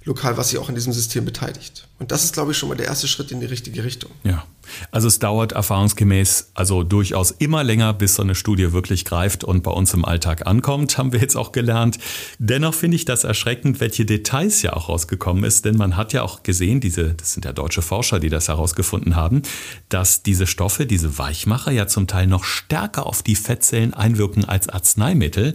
Lokal, 0.04 0.36
was 0.36 0.50
sich 0.50 0.58
auch 0.58 0.68
in 0.68 0.74
diesem 0.74 0.92
System 0.92 1.24
beteiligt. 1.24 1.86
Und 1.98 2.10
das 2.10 2.24
ist, 2.24 2.34
glaube 2.34 2.52
ich, 2.52 2.58
schon 2.58 2.68
mal 2.68 2.74
der 2.74 2.86
erste 2.86 3.06
Schritt 3.06 3.30
in 3.30 3.40
die 3.40 3.46
richtige 3.46 3.84
Richtung. 3.84 4.10
Ja, 4.24 4.44
also 4.90 5.08
es 5.08 5.18
dauert 5.18 5.52
erfahrungsgemäß 5.52 6.50
also 6.54 6.82
durchaus 6.82 7.30
immer 7.30 7.62
länger, 7.62 7.92
bis 7.92 8.16
so 8.16 8.22
eine 8.22 8.34
Studie 8.34 8.72
wirklich 8.72 9.04
greift 9.04 9.44
und 9.44 9.62
bei 9.62 9.70
uns 9.70 9.94
im 9.94 10.04
Alltag 10.04 10.46
ankommt, 10.46 10.98
haben 10.98 11.12
wir 11.12 11.20
jetzt 11.20 11.36
auch 11.36 11.52
gelernt. 11.52 11.98
Dennoch 12.38 12.74
finde 12.74 12.96
ich 12.96 13.04
das 13.04 13.24
erschreckend, 13.24 13.80
welche 13.80 14.04
Details 14.04 14.62
ja 14.62 14.72
auch 14.72 14.88
rausgekommen 14.88 15.44
ist, 15.44 15.64
denn 15.64 15.76
man 15.76 15.96
hat 15.96 16.12
ja 16.12 16.22
auch 16.22 16.42
gesehen, 16.42 16.80
diese, 16.80 17.14
das 17.14 17.34
sind 17.34 17.44
ja 17.44 17.52
deutsche 17.52 17.82
Forscher, 17.82 18.18
die 18.18 18.28
das 18.28 18.48
herausgefunden 18.48 19.14
haben, 19.14 19.42
dass 19.88 20.22
diese 20.22 20.46
Stoffe, 20.46 20.86
diese 20.86 21.18
Weichmacher 21.18 21.70
ja 21.70 21.86
zum 21.86 22.06
Teil 22.06 22.26
noch 22.26 22.44
stärker 22.44 23.06
auf 23.06 23.22
die 23.22 23.36
Fettzellen 23.36 23.94
einwirken 23.94 24.44
als 24.44 24.68
Arzneimittel. 24.68 25.54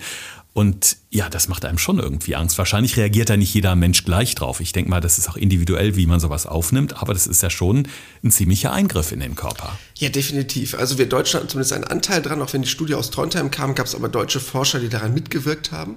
Und 0.57 0.97
ja, 1.11 1.29
das 1.29 1.49
macht 1.49 1.65
einem 1.65 1.77
schon 1.77 1.99
irgendwie 1.99 2.35
Angst. 2.35 2.57
Wahrscheinlich 2.57 2.97
reagiert 2.97 3.29
da 3.29 3.37
nicht 3.37 3.53
jeder 3.53 3.75
Mensch 3.75 4.05
gleich 4.05 4.33
drauf. 4.33 4.59
Ich 4.59 4.71
denke 4.71 4.89
mal, 4.89 5.01
das 5.01 5.19
ist 5.19 5.29
auch 5.29 5.37
individuell, 5.37 5.95
wie 5.95 6.07
man 6.07 6.19
sowas 6.19 6.47
aufnimmt, 6.47 6.99
aber 6.99 7.13
das 7.13 7.27
ist 7.27 7.43
ja 7.43 7.51
schon 7.51 7.87
ein 8.23 8.31
ziemlicher 8.31 8.73
Eingriff 8.73 9.11
in 9.11 9.19
den 9.19 9.35
Körper. 9.35 9.77
Ja, 9.99 10.09
definitiv. 10.09 10.73
Also 10.73 10.97
wir 10.97 11.07
Deutschen 11.07 11.39
hatten 11.39 11.49
zumindest 11.49 11.73
einen 11.73 11.83
Anteil 11.83 12.23
dran, 12.23 12.41
auch 12.41 12.53
wenn 12.53 12.63
die 12.63 12.67
Studie 12.67 12.95
aus 12.95 13.11
Trondheim 13.11 13.51
kam, 13.51 13.75
gab 13.75 13.85
es 13.85 13.93
aber 13.93 14.09
deutsche 14.09 14.39
Forscher, 14.39 14.79
die 14.79 14.89
daran 14.89 15.13
mitgewirkt 15.13 15.71
haben. 15.71 15.95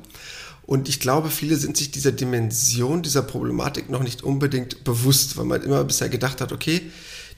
Und 0.67 0.91
ich 0.91 1.01
glaube, 1.01 1.31
viele 1.31 1.57
sind 1.57 1.79
sich 1.79 1.91
dieser 1.91 2.13
Dimension, 2.13 3.03
dieser 3.03 3.23
Problematik 3.23 3.89
noch 3.89 4.03
nicht 4.03 4.23
unbedingt 4.23 4.85
bewusst, 4.85 5.39
weil 5.39 5.47
man 5.47 5.63
immer 5.63 5.83
bisher 5.85 6.11
gedacht 6.11 6.43
hat, 6.43 6.53
okay, 6.53 6.83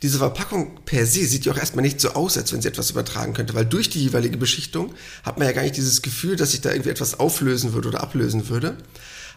diese 0.03 0.19
Verpackung 0.19 0.81
per 0.85 1.07
se 1.07 1.25
sieht 1.25 1.45
ja 1.45 1.53
auch 1.53 1.57
erstmal 1.57 1.85
nicht 1.85 2.01
so 2.01 2.11
aus, 2.11 2.37
als 2.37 2.53
wenn 2.53 2.61
sie 2.61 2.69
etwas 2.69 2.91
übertragen 2.91 3.35
könnte, 3.35 3.55
weil 3.55 3.65
durch 3.65 3.89
die 3.89 4.03
jeweilige 4.03 4.37
Beschichtung 4.37 4.93
hat 5.23 5.39
man 5.39 5.47
ja 5.47 5.53
gar 5.53 5.63
nicht 5.63 5.77
dieses 5.77 6.03
Gefühl, 6.03 6.35
dass 6.35 6.51
sich 6.51 6.61
da 6.61 6.73
irgendwie 6.73 6.91
etwas 6.91 7.21
auflösen 7.21 7.73
würde 7.73 7.89
oder 7.89 8.03
ablösen 8.03 8.49
würde. 8.49 8.77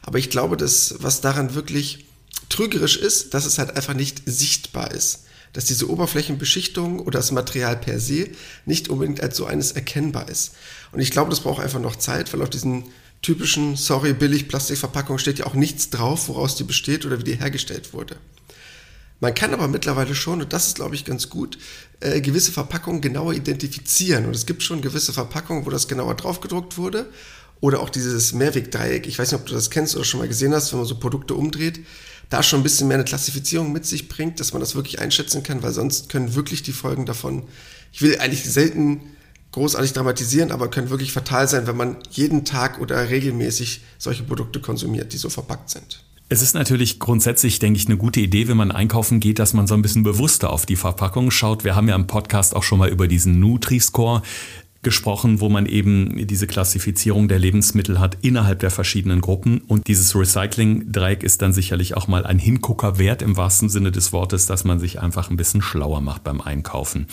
Aber 0.01 0.17
ich 0.17 0.31
glaube, 0.31 0.57
dass 0.57 0.95
was 0.99 1.21
daran 1.21 1.53
wirklich 1.53 2.05
trügerisch 2.49 2.97
ist, 2.97 3.35
dass 3.35 3.45
es 3.45 3.59
halt 3.59 3.75
einfach 3.75 3.93
nicht 3.93 4.23
sichtbar 4.25 4.91
ist. 4.91 5.25
Dass 5.53 5.65
diese 5.65 5.89
Oberflächenbeschichtung 5.89 6.99
oder 6.99 7.19
das 7.19 7.31
Material 7.31 7.77
per 7.77 7.99
se 7.99 8.29
nicht 8.65 8.89
unbedingt 8.89 9.21
als 9.21 9.37
so 9.37 9.45
eines 9.45 9.71
erkennbar 9.71 10.29
ist. 10.29 10.53
Und 10.91 10.99
ich 10.99 11.11
glaube, 11.11 11.29
das 11.29 11.41
braucht 11.41 11.63
einfach 11.63 11.79
noch 11.79 11.95
Zeit, 11.95 12.33
weil 12.33 12.41
auf 12.41 12.49
diesen 12.49 12.85
typischen, 13.21 13.75
sorry, 13.75 14.13
billig 14.13 14.47
Plastikverpackungen 14.47 15.19
steht 15.19 15.39
ja 15.39 15.45
auch 15.45 15.53
nichts 15.53 15.91
drauf, 15.91 16.27
woraus 16.27 16.55
die 16.55 16.63
besteht 16.63 17.05
oder 17.05 17.19
wie 17.19 17.23
die 17.23 17.39
hergestellt 17.39 17.93
wurde. 17.93 18.17
Man 19.19 19.33
kann 19.33 19.53
aber 19.53 19.67
mittlerweile 19.67 20.13
schon, 20.13 20.41
und 20.41 20.51
das 20.51 20.67
ist, 20.67 20.75
glaube 20.75 20.95
ich, 20.95 21.05
ganz 21.05 21.29
gut, 21.29 21.57
äh, 22.01 22.21
gewisse 22.21 22.51
Verpackungen 22.51 23.01
genauer 23.01 23.33
identifizieren. 23.33 24.25
Und 24.25 24.35
es 24.35 24.45
gibt 24.45 24.61
schon 24.61 24.81
gewisse 24.81 25.13
Verpackungen, 25.13 25.65
wo 25.65 25.69
das 25.69 25.87
genauer 25.87 26.15
draufgedruckt 26.15 26.77
wurde. 26.77 27.09
Oder 27.61 27.79
auch 27.79 27.89
dieses 27.89 28.33
Mehrwegdreieck. 28.33 29.07
Ich 29.07 29.17
weiß 29.17 29.31
nicht, 29.31 29.39
ob 29.39 29.47
du 29.47 29.53
das 29.53 29.69
kennst 29.69 29.95
oder 29.95 30.03
schon 30.03 30.19
mal 30.19 30.27
gesehen 30.27 30.53
hast, 30.53 30.71
wenn 30.71 30.79
man 30.79 30.87
so 30.87 30.99
Produkte 30.99 31.33
umdreht. 31.33 31.79
Da 32.29 32.43
schon 32.43 32.59
ein 32.59 32.63
bisschen 32.63 32.87
mehr 32.87 32.95
eine 32.95 33.05
Klassifizierung 33.05 33.71
mit 33.71 33.85
sich 33.85 34.09
bringt, 34.09 34.39
dass 34.39 34.51
man 34.51 34.59
das 34.59 34.75
wirklich 34.75 34.99
einschätzen 34.99 35.43
kann, 35.43 35.63
weil 35.63 35.71
sonst 35.71 36.09
können 36.09 36.35
wirklich 36.35 36.63
die 36.63 36.73
Folgen 36.73 37.05
davon, 37.05 37.43
ich 37.93 38.01
will 38.01 38.19
eigentlich 38.19 38.43
selten 38.43 39.01
großartig 39.51 39.93
dramatisieren, 39.93 40.51
aber 40.51 40.69
können 40.69 40.89
wirklich 40.89 41.13
fatal 41.13 41.47
sein, 41.47 41.65
wenn 41.65 41.77
man 41.77 41.97
jeden 42.11 42.43
Tag 42.43 42.81
oder 42.81 43.09
regelmäßig 43.09 43.81
solche 43.97 44.23
Produkte 44.23 44.59
konsumiert, 44.59 45.13
die 45.13 45.17
so 45.17 45.29
verpackt 45.29 45.69
sind. 45.69 46.03
Es 46.35 46.41
ist 46.41 46.53
natürlich 46.53 46.99
grundsätzlich, 46.99 47.59
denke 47.59 47.79
ich, 47.79 47.85
eine 47.85 47.95
gute 47.95 48.19
Idee, 48.19 48.49
wenn 48.49 48.57
man 48.57 48.69
einkaufen 48.69 49.21
geht, 49.21 49.39
dass 49.39 49.53
man 49.53 49.67
so 49.67 49.73
ein 49.73 49.81
bisschen 49.81 50.03
bewusster 50.03 50.51
auf 50.51 50.65
die 50.65 50.75
Verpackung 50.75 51.31
schaut. 51.31 51.63
Wir 51.63 51.77
haben 51.77 51.87
ja 51.87 51.95
im 51.95 52.07
Podcast 52.07 52.57
auch 52.57 52.63
schon 52.63 52.77
mal 52.77 52.89
über 52.89 53.07
diesen 53.07 53.39
Nutri-Score 53.39 54.21
gesprochen, 54.81 55.39
wo 55.39 55.47
man 55.47 55.65
eben 55.65 56.27
diese 56.27 56.45
Klassifizierung 56.45 57.29
der 57.29 57.39
Lebensmittel 57.39 58.01
hat 58.01 58.17
innerhalb 58.21 58.59
der 58.59 58.69
verschiedenen 58.69 59.21
Gruppen. 59.21 59.59
Und 59.59 59.87
dieses 59.87 60.13
Recycling-Dreieck 60.13 61.23
ist 61.23 61.41
dann 61.41 61.53
sicherlich 61.53 61.95
auch 61.95 62.09
mal 62.09 62.25
ein 62.25 62.37
Hingucker 62.37 62.99
wert 62.99 63.21
im 63.21 63.37
wahrsten 63.37 63.69
Sinne 63.69 63.93
des 63.93 64.11
Wortes, 64.11 64.45
dass 64.45 64.65
man 64.65 64.77
sich 64.77 64.99
einfach 64.99 65.29
ein 65.29 65.37
bisschen 65.37 65.61
schlauer 65.61 66.01
macht 66.01 66.25
beim 66.25 66.41
Einkaufen. 66.41 67.07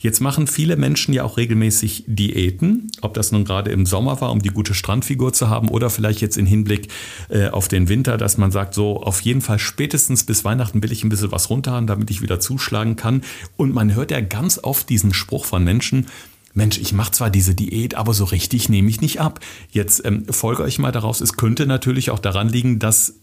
Jetzt 0.00 0.20
machen 0.20 0.46
viele 0.46 0.76
Menschen 0.76 1.12
ja 1.12 1.24
auch 1.24 1.36
regelmäßig 1.36 2.04
Diäten, 2.06 2.90
ob 3.00 3.14
das 3.14 3.32
nun 3.32 3.44
gerade 3.44 3.72
im 3.72 3.84
Sommer 3.84 4.20
war, 4.20 4.30
um 4.30 4.40
die 4.40 4.50
gute 4.50 4.74
Strandfigur 4.74 5.32
zu 5.32 5.48
haben 5.48 5.68
oder 5.68 5.90
vielleicht 5.90 6.20
jetzt 6.20 6.36
in 6.36 6.46
Hinblick 6.46 6.88
äh, 7.28 7.48
auf 7.48 7.66
den 7.66 7.88
Winter, 7.88 8.16
dass 8.16 8.38
man 8.38 8.52
sagt, 8.52 8.74
so 8.74 9.02
auf 9.02 9.20
jeden 9.22 9.40
Fall 9.40 9.58
spätestens 9.58 10.24
bis 10.24 10.44
Weihnachten 10.44 10.82
will 10.82 10.92
ich 10.92 11.02
ein 11.02 11.08
bisschen 11.08 11.32
was 11.32 11.50
runter 11.50 11.72
haben, 11.72 11.88
damit 11.88 12.10
ich 12.10 12.22
wieder 12.22 12.38
zuschlagen 12.38 12.94
kann. 12.94 13.22
Und 13.56 13.74
man 13.74 13.94
hört 13.94 14.12
ja 14.12 14.20
ganz 14.20 14.60
oft 14.62 14.88
diesen 14.88 15.12
Spruch 15.12 15.44
von 15.44 15.64
Menschen, 15.64 16.06
Mensch, 16.54 16.78
ich 16.78 16.92
mache 16.92 17.12
zwar 17.12 17.30
diese 17.30 17.54
Diät, 17.54 17.94
aber 17.94 18.14
so 18.14 18.24
richtig 18.24 18.68
nehme 18.68 18.88
ich 18.88 19.00
nicht 19.00 19.20
ab. 19.20 19.40
Jetzt 19.70 20.04
ähm, 20.04 20.24
folge 20.28 20.62
euch 20.62 20.78
mal 20.78 20.92
daraus, 20.92 21.20
es 21.20 21.34
könnte 21.34 21.66
natürlich 21.66 22.10
auch 22.10 22.18
daran 22.18 22.48
liegen, 22.48 22.78
dass 22.78 23.14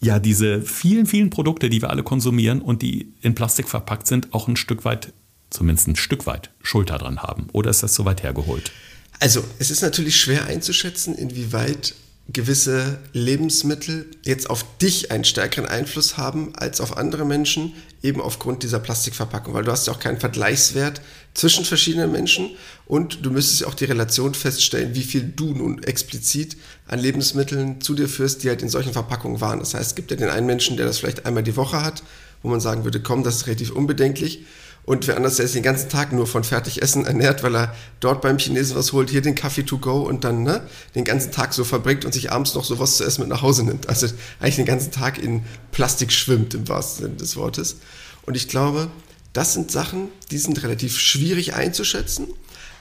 ja 0.00 0.18
diese 0.18 0.62
vielen, 0.62 1.06
vielen 1.06 1.30
Produkte, 1.30 1.68
die 1.68 1.82
wir 1.82 1.90
alle 1.90 2.02
konsumieren 2.02 2.62
und 2.62 2.82
die 2.82 3.12
in 3.20 3.34
Plastik 3.34 3.68
verpackt 3.68 4.06
sind, 4.06 4.32
auch 4.32 4.48
ein 4.48 4.56
Stück 4.56 4.84
weit 4.84 5.12
zumindest 5.50 5.88
ein 5.88 5.96
Stück 5.96 6.26
weit 6.26 6.50
Schulter 6.62 6.98
dran 6.98 7.22
haben? 7.22 7.48
Oder 7.52 7.70
ist 7.70 7.82
das 7.82 7.94
so 7.94 8.04
weit 8.04 8.22
hergeholt? 8.22 8.72
Also, 9.18 9.44
es 9.58 9.70
ist 9.70 9.82
natürlich 9.82 10.18
schwer 10.18 10.46
einzuschätzen, 10.46 11.14
inwieweit 11.14 11.94
gewisse 12.32 12.98
Lebensmittel 13.12 14.06
jetzt 14.24 14.48
auf 14.48 14.64
dich 14.78 15.10
einen 15.10 15.24
stärkeren 15.24 15.66
Einfluss 15.66 16.16
haben 16.16 16.54
als 16.54 16.80
auf 16.80 16.96
andere 16.96 17.24
Menschen, 17.24 17.72
eben 18.02 18.20
aufgrund 18.20 18.62
dieser 18.62 18.78
Plastikverpackung, 18.78 19.52
weil 19.52 19.64
du 19.64 19.72
hast 19.72 19.86
ja 19.86 19.92
auch 19.92 19.98
keinen 19.98 20.20
Vergleichswert 20.20 21.00
zwischen 21.34 21.64
verschiedenen 21.64 22.12
Menschen 22.12 22.50
und 22.86 23.24
du 23.24 23.30
müsstest 23.30 23.62
ja 23.62 23.66
auch 23.66 23.74
die 23.74 23.84
Relation 23.84 24.34
feststellen, 24.34 24.94
wie 24.94 25.02
viel 25.02 25.22
du 25.22 25.52
nun 25.52 25.82
explizit 25.82 26.56
an 26.86 27.00
Lebensmitteln 27.00 27.80
zu 27.80 27.94
dir 27.94 28.08
führst, 28.08 28.42
die 28.42 28.48
halt 28.48 28.62
in 28.62 28.68
solchen 28.68 28.92
Verpackungen 28.92 29.40
waren. 29.40 29.58
Das 29.58 29.74
heißt, 29.74 29.90
es 29.90 29.94
gibt 29.94 30.10
ja 30.10 30.16
den 30.16 30.30
einen 30.30 30.46
Menschen, 30.46 30.76
der 30.76 30.86
das 30.86 30.98
vielleicht 30.98 31.26
einmal 31.26 31.42
die 31.42 31.56
Woche 31.56 31.82
hat, 31.82 32.02
wo 32.42 32.48
man 32.48 32.60
sagen 32.60 32.84
würde, 32.84 33.00
komm, 33.00 33.24
das 33.24 33.36
ist 33.36 33.46
relativ 33.46 33.72
unbedenklich 33.72 34.44
und 34.90 35.06
wer 35.06 35.16
anders, 35.16 35.36
der 35.36 35.44
ist 35.44 35.54
den 35.54 35.62
ganzen 35.62 35.88
Tag 35.88 36.12
nur 36.12 36.26
von 36.26 36.42
Fertigessen 36.42 37.06
ernährt, 37.06 37.44
weil 37.44 37.54
er 37.54 37.76
dort 38.00 38.22
beim 38.22 38.38
Chinesen 38.38 38.74
was 38.74 38.92
holt, 38.92 39.08
hier 39.08 39.22
den 39.22 39.36
Kaffee 39.36 39.62
to 39.62 39.78
go 39.78 40.00
und 40.00 40.24
dann 40.24 40.42
ne, 40.42 40.62
den 40.96 41.04
ganzen 41.04 41.30
Tag 41.30 41.54
so 41.54 41.62
verbringt 41.62 42.04
und 42.04 42.12
sich 42.12 42.32
abends 42.32 42.56
noch 42.56 42.64
sowas 42.64 42.96
zu 42.96 43.04
essen 43.04 43.20
mit 43.20 43.30
nach 43.30 43.40
Hause 43.40 43.62
nimmt. 43.62 43.88
Also 43.88 44.08
eigentlich 44.40 44.56
den 44.56 44.66
ganzen 44.66 44.90
Tag 44.90 45.22
in 45.22 45.44
Plastik 45.70 46.10
schwimmt, 46.10 46.54
im 46.54 46.66
wahrsten 46.66 47.04
Sinne 47.04 47.16
des 47.18 47.36
Wortes. 47.36 47.76
Und 48.22 48.36
ich 48.36 48.48
glaube, 48.48 48.90
das 49.32 49.52
sind 49.52 49.70
Sachen, 49.70 50.08
die 50.32 50.38
sind 50.38 50.60
relativ 50.64 50.98
schwierig 50.98 51.54
einzuschätzen. 51.54 52.26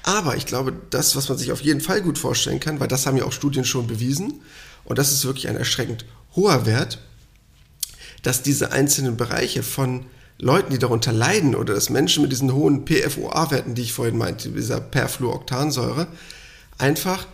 Aber 0.02 0.36
ich 0.36 0.48
glaube, 0.48 0.74
das, 0.90 1.16
was 1.16 1.30
man 1.30 1.38
sich 1.38 1.52
auf 1.52 1.62
jeden 1.62 1.80
Fall 1.80 2.02
gut 2.02 2.18
vorstellen 2.18 2.60
kann, 2.60 2.80
weil 2.80 2.88
das 2.88 3.06
haben 3.06 3.18
ja 3.18 3.26
auch 3.26 3.34
Studien 3.34 3.66
schon 3.66 3.86
bewiesen, 3.86 4.42
und 4.84 4.98
das 4.98 5.12
ist 5.12 5.26
wirklich 5.26 5.48
ein 5.48 5.58
erschreckend 5.58 6.06
hoher 6.36 6.66
Wert, 6.66 6.98
dass 8.24 8.42
diese 8.42 8.72
einzelnen 8.72 9.16
Bereiche 9.16 9.62
von 9.62 10.08
Leuten, 10.42 10.72
die 10.72 10.80
darunter 10.80 11.12
leiden 11.12 11.56
oder 11.56 11.74
dass 11.74 11.90
Menschen 11.90 12.22
mit 12.22 12.32
diesen 12.32 12.54
hohen 12.54 12.86
PFOA-Werten, 12.86 13.76
die 13.76 13.82
ich 13.82 13.94
vorhin 13.94 14.18
meinte, 14.18 14.50
dieser 14.50 14.80
Perfluoroktansäure, 14.80 16.08
einfach 16.78 17.28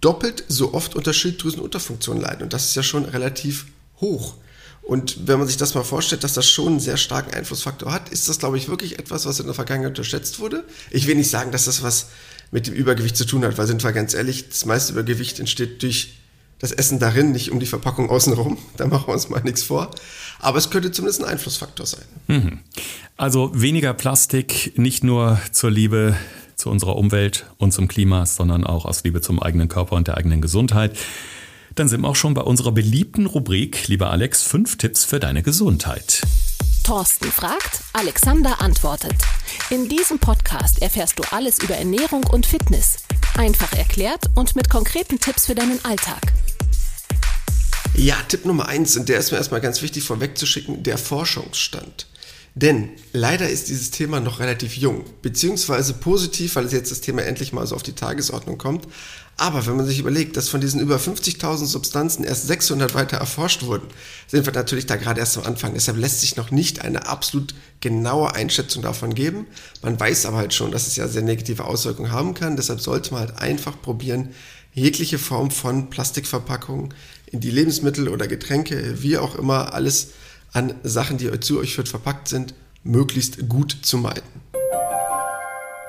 doppelt 0.00 0.44
so 0.48 0.72
oft 0.72 0.94
unter 0.94 1.12
Schilddrüsenunterfunktion 1.12 2.20
leiden. 2.20 2.44
Und 2.44 2.52
das 2.52 2.66
ist 2.66 2.76
ja 2.76 2.82
schon 2.82 3.04
relativ 3.04 3.66
hoch. 4.00 4.34
Und 4.82 5.26
wenn 5.26 5.40
man 5.40 5.48
sich 5.48 5.56
das 5.56 5.74
mal 5.74 5.82
vorstellt, 5.82 6.22
dass 6.22 6.34
das 6.34 6.48
schon 6.48 6.68
einen 6.68 6.80
sehr 6.80 6.96
starken 6.96 7.34
Einflussfaktor 7.34 7.92
hat, 7.92 8.10
ist 8.10 8.28
das, 8.28 8.38
glaube 8.38 8.56
ich, 8.56 8.68
wirklich 8.68 9.00
etwas, 9.00 9.26
was 9.26 9.40
in 9.40 9.46
der 9.46 9.54
Vergangenheit 9.54 9.90
unterschätzt 9.90 10.38
wurde. 10.38 10.62
Ich 10.90 11.08
will 11.08 11.16
nicht 11.16 11.30
sagen, 11.30 11.50
dass 11.50 11.64
das 11.64 11.82
was 11.82 12.06
mit 12.52 12.68
dem 12.68 12.74
Übergewicht 12.74 13.16
zu 13.16 13.24
tun 13.24 13.44
hat, 13.44 13.58
weil 13.58 13.66
sind 13.66 13.82
wir 13.82 13.92
ganz 13.92 14.14
ehrlich, 14.14 14.48
das 14.48 14.64
meiste 14.64 14.92
Übergewicht 14.92 15.40
entsteht 15.40 15.82
durch 15.82 16.18
das 16.60 16.70
Essen 16.70 17.00
darin, 17.00 17.32
nicht 17.32 17.50
um 17.50 17.58
die 17.58 17.66
Verpackung 17.66 18.08
außenrum. 18.08 18.58
Da 18.76 18.86
machen 18.86 19.08
wir 19.08 19.14
uns 19.14 19.28
mal 19.28 19.42
nichts 19.42 19.64
vor. 19.64 19.90
Aber 20.40 20.58
es 20.58 20.70
könnte 20.70 20.92
zumindest 20.92 21.22
ein 21.22 21.30
Einflussfaktor 21.30 21.86
sein. 21.86 22.04
Mhm. 22.26 22.60
Also 23.16 23.50
weniger 23.54 23.94
Plastik, 23.94 24.78
nicht 24.78 25.02
nur 25.02 25.40
zur 25.52 25.70
Liebe 25.70 26.16
zu 26.56 26.70
unserer 26.70 26.96
Umwelt 26.96 27.46
und 27.58 27.72
zum 27.72 27.88
Klima, 27.88 28.26
sondern 28.26 28.64
auch 28.64 28.84
aus 28.84 29.04
Liebe 29.04 29.20
zum 29.20 29.42
eigenen 29.42 29.68
Körper 29.68 29.96
und 29.96 30.08
der 30.08 30.16
eigenen 30.16 30.40
Gesundheit. 30.40 30.96
Dann 31.74 31.88
sind 31.88 32.00
wir 32.00 32.08
auch 32.08 32.16
schon 32.16 32.34
bei 32.34 32.42
unserer 32.42 32.72
beliebten 32.72 33.26
Rubrik, 33.26 33.88
lieber 33.88 34.10
Alex, 34.10 34.42
fünf 34.42 34.78
Tipps 34.78 35.04
für 35.04 35.20
deine 35.20 35.42
Gesundheit. 35.42 36.22
Thorsten 36.84 37.30
fragt, 37.30 37.80
Alexander 37.92 38.60
antwortet. 38.60 39.16
In 39.70 39.88
diesem 39.88 40.18
Podcast 40.18 40.80
erfährst 40.80 41.18
du 41.18 41.24
alles 41.32 41.62
über 41.62 41.74
Ernährung 41.74 42.24
und 42.24 42.46
Fitness. 42.46 42.98
Einfach 43.36 43.72
erklärt 43.72 44.30
und 44.34 44.56
mit 44.56 44.70
konkreten 44.70 45.18
Tipps 45.18 45.46
für 45.46 45.54
deinen 45.54 45.84
Alltag. 45.84 46.32
Ja, 47.98 48.16
Tipp 48.28 48.44
Nummer 48.44 48.68
eins, 48.68 48.94
und 48.96 49.08
der 49.08 49.18
ist 49.18 49.32
mir 49.32 49.38
erstmal 49.38 49.62
ganz 49.62 49.80
wichtig 49.80 50.04
vorwegzuschicken, 50.04 50.82
der 50.82 50.98
Forschungsstand. 50.98 52.06
Denn 52.54 52.90
leider 53.12 53.48
ist 53.48 53.68
dieses 53.68 53.90
Thema 53.90 54.20
noch 54.20 54.38
relativ 54.38 54.76
jung, 54.76 55.04
beziehungsweise 55.22 55.94
positiv, 55.94 56.56
weil 56.56 56.66
es 56.66 56.72
jetzt 56.72 56.90
das 56.90 57.00
Thema 57.00 57.22
endlich 57.22 57.54
mal 57.54 57.66
so 57.66 57.74
auf 57.74 57.82
die 57.82 57.94
Tagesordnung 57.94 58.58
kommt. 58.58 58.86
Aber 59.38 59.66
wenn 59.66 59.76
man 59.76 59.86
sich 59.86 59.98
überlegt, 59.98 60.36
dass 60.36 60.48
von 60.48 60.60
diesen 60.60 60.80
über 60.80 60.96
50.000 60.96 61.66
Substanzen 61.66 62.24
erst 62.24 62.46
600 62.46 62.94
weiter 62.94 63.16
erforscht 63.16 63.62
wurden, 63.62 63.88
sind 64.26 64.44
wir 64.44 64.52
natürlich 64.52 64.86
da 64.86 64.96
gerade 64.96 65.20
erst 65.20 65.36
am 65.38 65.44
Anfang. 65.44 65.72
Deshalb 65.74 65.98
lässt 65.98 66.20
sich 66.20 66.36
noch 66.36 66.50
nicht 66.50 66.82
eine 66.82 67.06
absolut 67.06 67.54
genaue 67.80 68.34
Einschätzung 68.34 68.82
davon 68.82 69.14
geben. 69.14 69.46
Man 69.82 69.98
weiß 69.98 70.26
aber 70.26 70.38
halt 70.38 70.54
schon, 70.54 70.70
dass 70.70 70.86
es 70.86 70.96
ja 70.96 71.08
sehr 71.08 71.22
negative 71.22 71.64
Auswirkungen 71.64 72.12
haben 72.12 72.34
kann. 72.34 72.56
Deshalb 72.56 72.80
sollte 72.80 73.12
man 73.12 73.20
halt 73.20 73.38
einfach 73.38 73.80
probieren, 73.80 74.30
jegliche 74.76 75.18
Form 75.18 75.50
von 75.50 75.88
Plastikverpackung 75.88 76.92
in 77.26 77.40
die 77.40 77.50
Lebensmittel 77.50 78.08
oder 78.08 78.26
Getränke, 78.26 79.02
wie 79.02 79.18
auch 79.18 79.34
immer, 79.36 79.74
alles 79.74 80.08
an 80.52 80.74
Sachen, 80.82 81.18
die 81.18 81.38
zu 81.40 81.58
euch 81.58 81.74
führt, 81.74 81.88
verpackt 81.88 82.28
sind, 82.28 82.54
möglichst 82.82 83.48
gut 83.48 83.76
zu 83.82 83.98
meiden. 83.98 84.46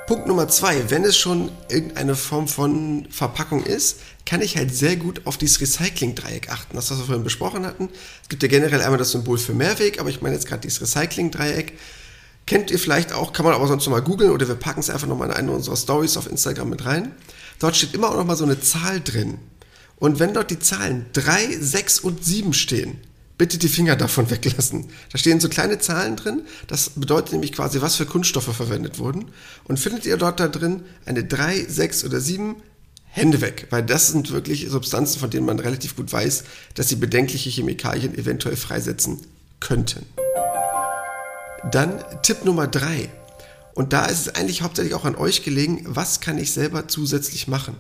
Punkt 0.07 0.25
Nummer 0.25 0.47
zwei, 0.47 0.89
wenn 0.89 1.03
es 1.03 1.17
schon 1.17 1.51
irgendeine 1.69 2.15
Form 2.15 2.47
von 2.47 3.07
Verpackung 3.09 3.65
ist, 3.65 3.99
kann 4.25 4.41
ich 4.41 4.55
halt 4.55 4.73
sehr 4.73 4.95
gut 4.95 5.21
auf 5.25 5.37
dieses 5.37 5.59
Recycling-Dreieck 5.59 6.49
achten, 6.49 6.77
das 6.77 6.89
was 6.89 6.99
wir 6.99 7.05
vorhin 7.05 7.25
besprochen 7.25 7.65
hatten. 7.65 7.89
Es 8.23 8.29
gibt 8.29 8.41
ja 8.41 8.47
generell 8.47 8.81
einmal 8.81 8.97
das 8.97 9.11
Symbol 9.11 9.37
für 9.37 9.53
Mehrweg, 9.53 9.99
aber 9.99 10.09
ich 10.09 10.21
meine 10.21 10.35
jetzt 10.35 10.47
gerade 10.47 10.61
dieses 10.61 10.81
Recycling-Dreieck. 10.81 11.73
Kennt 12.45 12.71
ihr 12.71 12.79
vielleicht 12.79 13.11
auch, 13.11 13.33
kann 13.33 13.45
man 13.45 13.53
aber 13.53 13.67
sonst 13.67 13.85
nochmal 13.85 14.01
googeln 14.01 14.31
oder 14.31 14.47
wir 14.47 14.55
packen 14.55 14.79
es 14.79 14.89
einfach 14.89 15.07
nochmal 15.07 15.27
in 15.27 15.35
eine 15.35 15.51
unserer 15.51 15.75
Stories 15.75 16.15
auf 16.15 16.31
Instagram 16.31 16.69
mit 16.69 16.85
rein. 16.85 17.11
Dort 17.59 17.75
steht 17.75 17.93
immer 17.93 18.09
auch 18.09 18.15
nochmal 18.15 18.37
so 18.37 18.45
eine 18.45 18.61
Zahl 18.61 19.01
drin. 19.01 19.39
Und 19.99 20.19
wenn 20.19 20.33
dort 20.33 20.51
die 20.51 20.59
Zahlen 20.59 21.05
3, 21.13 21.57
6 21.59 21.99
und 21.99 22.23
7 22.23 22.53
stehen, 22.53 22.99
bitte 23.37 23.57
die 23.57 23.67
Finger 23.67 23.95
davon 23.95 24.29
weglassen. 24.29 24.87
Da 25.11 25.17
stehen 25.17 25.39
so 25.39 25.49
kleine 25.49 25.79
Zahlen 25.79 26.15
drin. 26.15 26.41
Das 26.67 26.91
bedeutet 26.91 27.33
nämlich 27.33 27.51
quasi, 27.51 27.81
was 27.81 27.95
für 27.95 28.05
Kunststoffe 28.05 28.55
verwendet 28.55 28.99
wurden. 28.99 29.25
Und 29.63 29.79
findet 29.79 30.05
ihr 30.05 30.17
dort 30.17 30.39
da 30.39 30.47
drin 30.47 30.83
eine 31.05 31.23
3, 31.23 31.65
6 31.67 32.05
oder 32.05 32.19
7, 32.19 32.55
Hände 33.09 33.41
weg, 33.41 33.65
weil 33.71 33.81
das 33.81 34.09
sind 34.09 34.31
wirklich 34.31 34.67
Substanzen, 34.69 35.19
von 35.19 35.31
denen 35.31 35.45
man 35.47 35.57
relativ 35.57 35.95
gut 35.95 36.13
weiß, 36.13 36.43
dass 36.75 36.89
sie 36.89 36.97
bedenkliche 36.97 37.49
Chemikalien 37.49 38.15
eventuell 38.15 38.55
freisetzen 38.55 39.21
könnten. 39.59 40.05
Dann 41.71 42.03
Tipp 42.21 42.45
Nummer 42.45 42.67
3. 42.67 43.09
Und 43.73 43.93
da 43.93 44.05
ist 44.05 44.27
es 44.27 44.35
eigentlich 44.35 44.61
hauptsächlich 44.61 44.93
auch 44.93 45.05
an 45.05 45.15
euch 45.15 45.43
gelegen, 45.43 45.83
was 45.87 46.19
kann 46.19 46.37
ich 46.37 46.51
selber 46.51 46.87
zusätzlich 46.87 47.47
machen? 47.47 47.75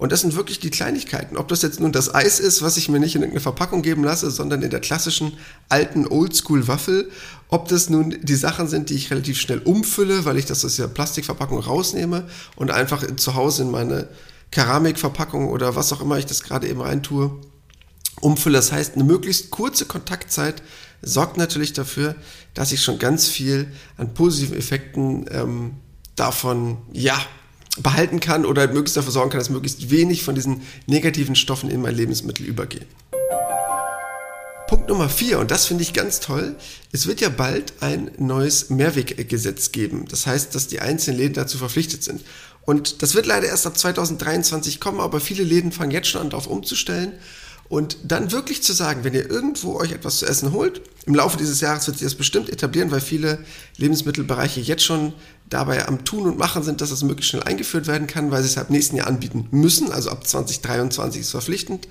Und 0.00 0.12
das 0.12 0.22
sind 0.22 0.34
wirklich 0.34 0.60
die 0.60 0.70
Kleinigkeiten. 0.70 1.36
Ob 1.36 1.48
das 1.48 1.60
jetzt 1.60 1.78
nun 1.78 1.92
das 1.92 2.14
Eis 2.14 2.40
ist, 2.40 2.62
was 2.62 2.78
ich 2.78 2.88
mir 2.88 2.98
nicht 2.98 3.16
in 3.16 3.20
irgendeine 3.20 3.42
Verpackung 3.42 3.82
geben 3.82 4.02
lasse, 4.02 4.30
sondern 4.30 4.62
in 4.62 4.70
der 4.70 4.80
klassischen 4.80 5.34
alten 5.68 6.06
Oldschool-Waffel. 6.06 7.10
Ob 7.48 7.68
das 7.68 7.90
nun 7.90 8.16
die 8.22 8.34
Sachen 8.34 8.66
sind, 8.66 8.88
die 8.88 8.94
ich 8.94 9.10
relativ 9.10 9.38
schnell 9.38 9.58
umfülle, 9.58 10.24
weil 10.24 10.38
ich 10.38 10.46
das 10.46 10.64
aus 10.64 10.76
der 10.76 10.88
Plastikverpackung 10.88 11.58
rausnehme 11.58 12.26
und 12.56 12.70
einfach 12.70 13.04
zu 13.16 13.34
Hause 13.34 13.64
in 13.64 13.70
meine 13.70 14.08
Keramikverpackung 14.50 15.50
oder 15.50 15.76
was 15.76 15.92
auch 15.92 16.00
immer 16.00 16.16
ich 16.16 16.24
das 16.24 16.44
gerade 16.44 16.66
eben 16.66 16.80
reintue, 16.80 17.38
umfülle. 18.22 18.56
Das 18.56 18.72
heißt, 18.72 18.94
eine 18.94 19.04
möglichst 19.04 19.50
kurze 19.50 19.84
Kontaktzeit 19.84 20.62
sorgt 21.02 21.36
natürlich 21.36 21.74
dafür, 21.74 22.14
dass 22.54 22.72
ich 22.72 22.82
schon 22.82 22.98
ganz 22.98 23.28
viel 23.28 23.70
an 23.98 24.14
positiven 24.14 24.56
Effekten 24.56 25.26
ähm, 25.30 25.72
davon, 26.16 26.78
ja, 26.90 27.20
behalten 27.78 28.20
kann 28.20 28.44
oder 28.44 28.66
möglichst 28.68 28.96
dafür 28.96 29.12
sorgen 29.12 29.30
kann, 29.30 29.38
dass 29.38 29.50
möglichst 29.50 29.90
wenig 29.90 30.22
von 30.22 30.34
diesen 30.34 30.62
negativen 30.86 31.36
Stoffen 31.36 31.70
in 31.70 31.80
mein 31.80 31.94
Lebensmittel 31.94 32.44
übergehen. 32.46 32.86
Punkt 34.68 34.88
Nummer 34.88 35.08
vier, 35.08 35.40
und 35.40 35.50
das 35.50 35.66
finde 35.66 35.82
ich 35.82 35.92
ganz 35.92 36.20
toll, 36.20 36.54
es 36.92 37.06
wird 37.08 37.20
ja 37.20 37.28
bald 37.28 37.72
ein 37.80 38.12
neues 38.18 38.70
Mehrweggesetz 38.70 39.72
geben. 39.72 40.04
Das 40.08 40.26
heißt, 40.26 40.54
dass 40.54 40.68
die 40.68 40.78
einzelnen 40.78 41.18
Läden 41.18 41.34
dazu 41.34 41.58
verpflichtet 41.58 42.04
sind. 42.04 42.22
Und 42.66 43.02
das 43.02 43.16
wird 43.16 43.26
leider 43.26 43.48
erst 43.48 43.66
ab 43.66 43.76
2023 43.76 44.78
kommen, 44.78 45.00
aber 45.00 45.18
viele 45.18 45.42
Läden 45.42 45.72
fangen 45.72 45.90
jetzt 45.90 46.08
schon 46.08 46.20
an, 46.20 46.30
darauf 46.30 46.46
umzustellen. 46.46 47.14
Und 47.70 47.98
dann 48.02 48.32
wirklich 48.32 48.64
zu 48.64 48.72
sagen, 48.72 49.04
wenn 49.04 49.14
ihr 49.14 49.30
irgendwo 49.30 49.76
euch 49.76 49.92
etwas 49.92 50.18
zu 50.18 50.26
essen 50.26 50.50
holt, 50.50 50.82
im 51.06 51.14
Laufe 51.14 51.38
dieses 51.38 51.60
Jahres 51.60 51.86
wird 51.86 51.98
sich 51.98 52.04
das 52.04 52.16
bestimmt 52.16 52.50
etablieren, 52.50 52.90
weil 52.90 53.00
viele 53.00 53.38
Lebensmittelbereiche 53.76 54.60
jetzt 54.60 54.82
schon 54.82 55.12
dabei 55.48 55.86
am 55.86 56.04
Tun 56.04 56.26
und 56.26 56.36
Machen 56.36 56.64
sind, 56.64 56.80
dass 56.80 56.90
das 56.90 57.04
möglichst 57.04 57.30
schnell 57.30 57.44
eingeführt 57.44 57.86
werden 57.86 58.08
kann, 58.08 58.32
weil 58.32 58.42
sie 58.42 58.48
es 58.48 58.58
ab 58.58 58.70
nächsten 58.70 58.96
Jahr 58.96 59.06
anbieten 59.06 59.46
müssen, 59.52 59.92
also 59.92 60.10
ab 60.10 60.26
2023 60.26 61.20
ist 61.20 61.30
verpflichtend. 61.30 61.86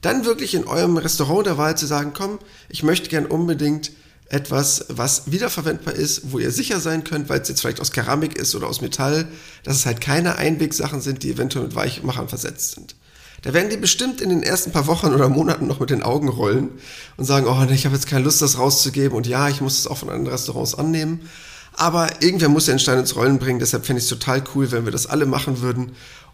Dann 0.00 0.24
wirklich 0.24 0.54
in 0.54 0.64
eurem 0.64 0.96
Restaurant 0.96 1.46
der 1.46 1.56
Wahl 1.56 1.76
zu 1.76 1.86
sagen, 1.86 2.10
komm, 2.12 2.40
ich 2.68 2.82
möchte 2.82 3.08
gern 3.08 3.26
unbedingt 3.26 3.92
etwas, 4.28 4.86
was 4.88 5.30
wiederverwendbar 5.30 5.94
ist, 5.94 6.32
wo 6.32 6.40
ihr 6.40 6.50
sicher 6.50 6.80
sein 6.80 7.04
könnt, 7.04 7.28
weil 7.28 7.42
es 7.42 7.48
jetzt 7.48 7.60
vielleicht 7.60 7.80
aus 7.80 7.92
Keramik 7.92 8.36
ist 8.36 8.56
oder 8.56 8.66
aus 8.66 8.80
Metall, 8.80 9.28
dass 9.62 9.76
es 9.76 9.86
halt 9.86 10.00
keine 10.00 10.34
Einwegsachen 10.34 11.00
sind, 11.00 11.22
die 11.22 11.30
eventuell 11.30 11.66
mit 11.66 11.76
Weichmachern 11.76 12.28
versetzt 12.28 12.72
sind. 12.72 12.96
Da 13.42 13.52
werden 13.52 13.70
die 13.70 13.76
bestimmt 13.76 14.20
in 14.20 14.30
den 14.30 14.42
ersten 14.42 14.70
paar 14.70 14.86
Wochen 14.86 15.08
oder 15.08 15.28
Monaten 15.28 15.66
noch 15.66 15.80
mit 15.80 15.90
den 15.90 16.04
Augen 16.04 16.28
rollen 16.28 16.70
und 17.16 17.24
sagen, 17.24 17.46
oh, 17.48 17.72
ich 17.72 17.84
habe 17.84 17.94
jetzt 17.96 18.06
keine 18.06 18.24
Lust, 18.24 18.40
das 18.40 18.56
rauszugeben 18.56 19.16
und 19.16 19.26
ja, 19.26 19.48
ich 19.48 19.60
muss 19.60 19.80
es 19.80 19.86
auch 19.88 19.98
von 19.98 20.10
anderen 20.10 20.32
Restaurants 20.32 20.76
annehmen. 20.76 21.28
Aber 21.74 22.22
irgendwer 22.22 22.48
muss 22.48 22.66
den 22.66 22.78
Stein 22.78 22.98
ins 22.98 23.16
Rollen 23.16 23.38
bringen, 23.38 23.58
deshalb 23.58 23.84
fände 23.84 23.98
ich 23.98 24.04
es 24.04 24.10
total 24.10 24.44
cool, 24.54 24.70
wenn 24.70 24.84
wir 24.84 24.92
das 24.92 25.06
alle 25.06 25.26
machen 25.26 25.60
würden 25.60 25.92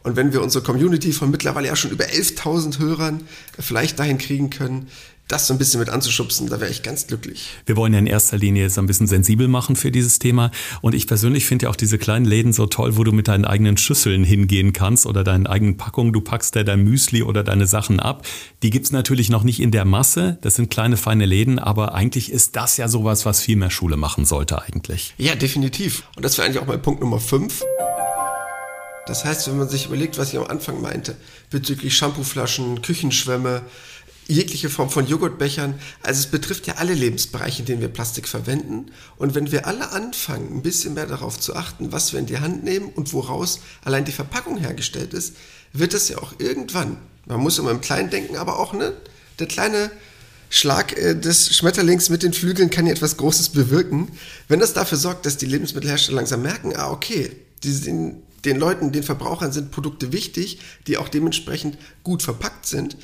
und 0.08 0.16
wenn 0.16 0.32
wir 0.32 0.42
unsere 0.42 0.64
Community 0.64 1.12
von 1.12 1.30
mittlerweile 1.30 1.68
ja 1.68 1.76
schon 1.76 1.90
über 1.90 2.06
11.000 2.06 2.78
Hörern 2.78 3.20
vielleicht 3.58 3.98
dahin 3.98 4.16
kriegen 4.16 4.48
können, 4.48 4.88
das 5.28 5.46
so 5.46 5.52
ein 5.52 5.58
bisschen 5.58 5.78
mit 5.80 5.90
anzuschubsen, 5.90 6.48
da 6.48 6.58
wäre 6.58 6.70
ich 6.70 6.82
ganz 6.82 7.06
glücklich. 7.06 7.50
Wir 7.66 7.76
wollen 7.76 7.92
ja 7.92 7.98
in 7.98 8.06
erster 8.06 8.38
Linie 8.38 8.62
jetzt 8.62 8.78
ein 8.78 8.86
bisschen 8.86 9.06
sensibel 9.06 9.46
machen 9.46 9.76
für 9.76 9.90
dieses 9.90 10.18
Thema. 10.18 10.50
Und 10.80 10.94
ich 10.94 11.06
persönlich 11.06 11.44
finde 11.44 11.64
ja 11.64 11.70
auch 11.70 11.76
diese 11.76 11.98
kleinen 11.98 12.24
Läden 12.24 12.54
so 12.54 12.64
toll, 12.64 12.96
wo 12.96 13.04
du 13.04 13.12
mit 13.12 13.28
deinen 13.28 13.44
eigenen 13.44 13.76
Schüsseln 13.76 14.24
hingehen 14.24 14.72
kannst 14.72 15.04
oder 15.04 15.24
deinen 15.24 15.46
eigenen 15.46 15.76
Packungen. 15.76 16.14
Du 16.14 16.22
packst 16.22 16.56
da 16.56 16.64
dein 16.64 16.82
Müsli 16.82 17.22
oder 17.22 17.44
deine 17.44 17.66
Sachen 17.66 18.00
ab. 18.00 18.26
Die 18.62 18.70
gibt's 18.70 18.90
natürlich 18.90 19.28
noch 19.28 19.42
nicht 19.42 19.60
in 19.60 19.70
der 19.70 19.84
Masse. 19.84 20.38
Das 20.40 20.54
sind 20.54 20.70
kleine, 20.70 20.96
feine 20.96 21.26
Läden, 21.26 21.58
aber 21.58 21.94
eigentlich 21.94 22.32
ist 22.32 22.56
das 22.56 22.78
ja 22.78 22.88
sowas, 22.88 23.26
was 23.26 23.42
viel 23.42 23.56
mehr 23.56 23.70
Schule 23.70 23.98
machen 23.98 24.24
sollte 24.24 24.62
eigentlich. 24.62 25.12
Ja, 25.18 25.34
definitiv. 25.34 26.04
Und 26.16 26.24
das 26.24 26.38
wäre 26.38 26.46
eigentlich 26.46 26.62
auch 26.62 26.66
mein 26.66 26.80
Punkt 26.80 27.02
Nummer 27.02 27.20
5. 27.20 27.62
Das 29.08 29.24
heißt, 29.24 29.48
wenn 29.48 29.56
man 29.56 29.68
sich 29.68 29.86
überlegt, 29.86 30.18
was 30.18 30.32
ich 30.32 30.38
am 30.38 30.46
Anfang 30.46 30.82
meinte, 30.82 31.16
bezüglich 31.50 31.96
Shampooflaschen, 31.96 32.82
Küchenschwämme, 32.82 33.62
jegliche 34.26 34.68
Form 34.68 34.90
von 34.90 35.06
Joghurtbechern. 35.06 35.74
Also 36.02 36.20
es 36.20 36.26
betrifft 36.26 36.66
ja 36.66 36.74
alle 36.74 36.92
Lebensbereiche, 36.92 37.60
in 37.60 37.66
denen 37.66 37.80
wir 37.80 37.88
Plastik 37.88 38.28
verwenden. 38.28 38.90
Und 39.16 39.34
wenn 39.34 39.50
wir 39.50 39.66
alle 39.66 39.92
anfangen, 39.92 40.58
ein 40.58 40.62
bisschen 40.62 40.92
mehr 40.92 41.06
darauf 41.06 41.40
zu 41.40 41.56
achten, 41.56 41.90
was 41.90 42.12
wir 42.12 42.20
in 42.20 42.26
die 42.26 42.38
Hand 42.38 42.64
nehmen 42.64 42.90
und 42.90 43.14
woraus 43.14 43.60
allein 43.82 44.04
die 44.04 44.12
Verpackung 44.12 44.58
hergestellt 44.58 45.14
ist, 45.14 45.36
wird 45.72 45.94
das 45.94 46.10
ja 46.10 46.18
auch 46.18 46.34
irgendwann, 46.38 46.98
man 47.24 47.40
muss 47.40 47.58
immer 47.58 47.70
im 47.70 47.80
Kleinen 47.80 48.10
denken, 48.10 48.36
aber 48.36 48.58
auch 48.58 48.74
ne, 48.74 48.92
der 49.38 49.46
kleine 49.46 49.90
Schlag 50.50 50.96
äh, 50.96 51.14
des 51.14 51.56
Schmetterlings 51.56 52.10
mit 52.10 52.22
den 52.22 52.34
Flügeln 52.34 52.68
kann 52.68 52.86
ja 52.86 52.92
etwas 52.92 53.16
Großes 53.16 53.50
bewirken. 53.50 54.08
Wenn 54.48 54.60
das 54.60 54.74
dafür 54.74 54.98
sorgt, 54.98 55.24
dass 55.24 55.38
die 55.38 55.46
Lebensmittelhersteller 55.46 56.16
langsam 56.16 56.42
merken, 56.42 56.74
ah 56.76 56.90
okay, 56.90 57.32
die 57.62 57.72
sind 57.72 58.22
den 58.44 58.58
Leuten, 58.58 58.92
den 58.92 59.02
Verbrauchern 59.02 59.52
sind 59.52 59.70
Produkte 59.70 60.12
wichtig, 60.12 60.60
die 60.86 60.96
auch 60.96 61.08
dementsprechend 61.08 61.78
gut 62.04 62.22
verpackt 62.22 62.66
sind, 62.66 62.96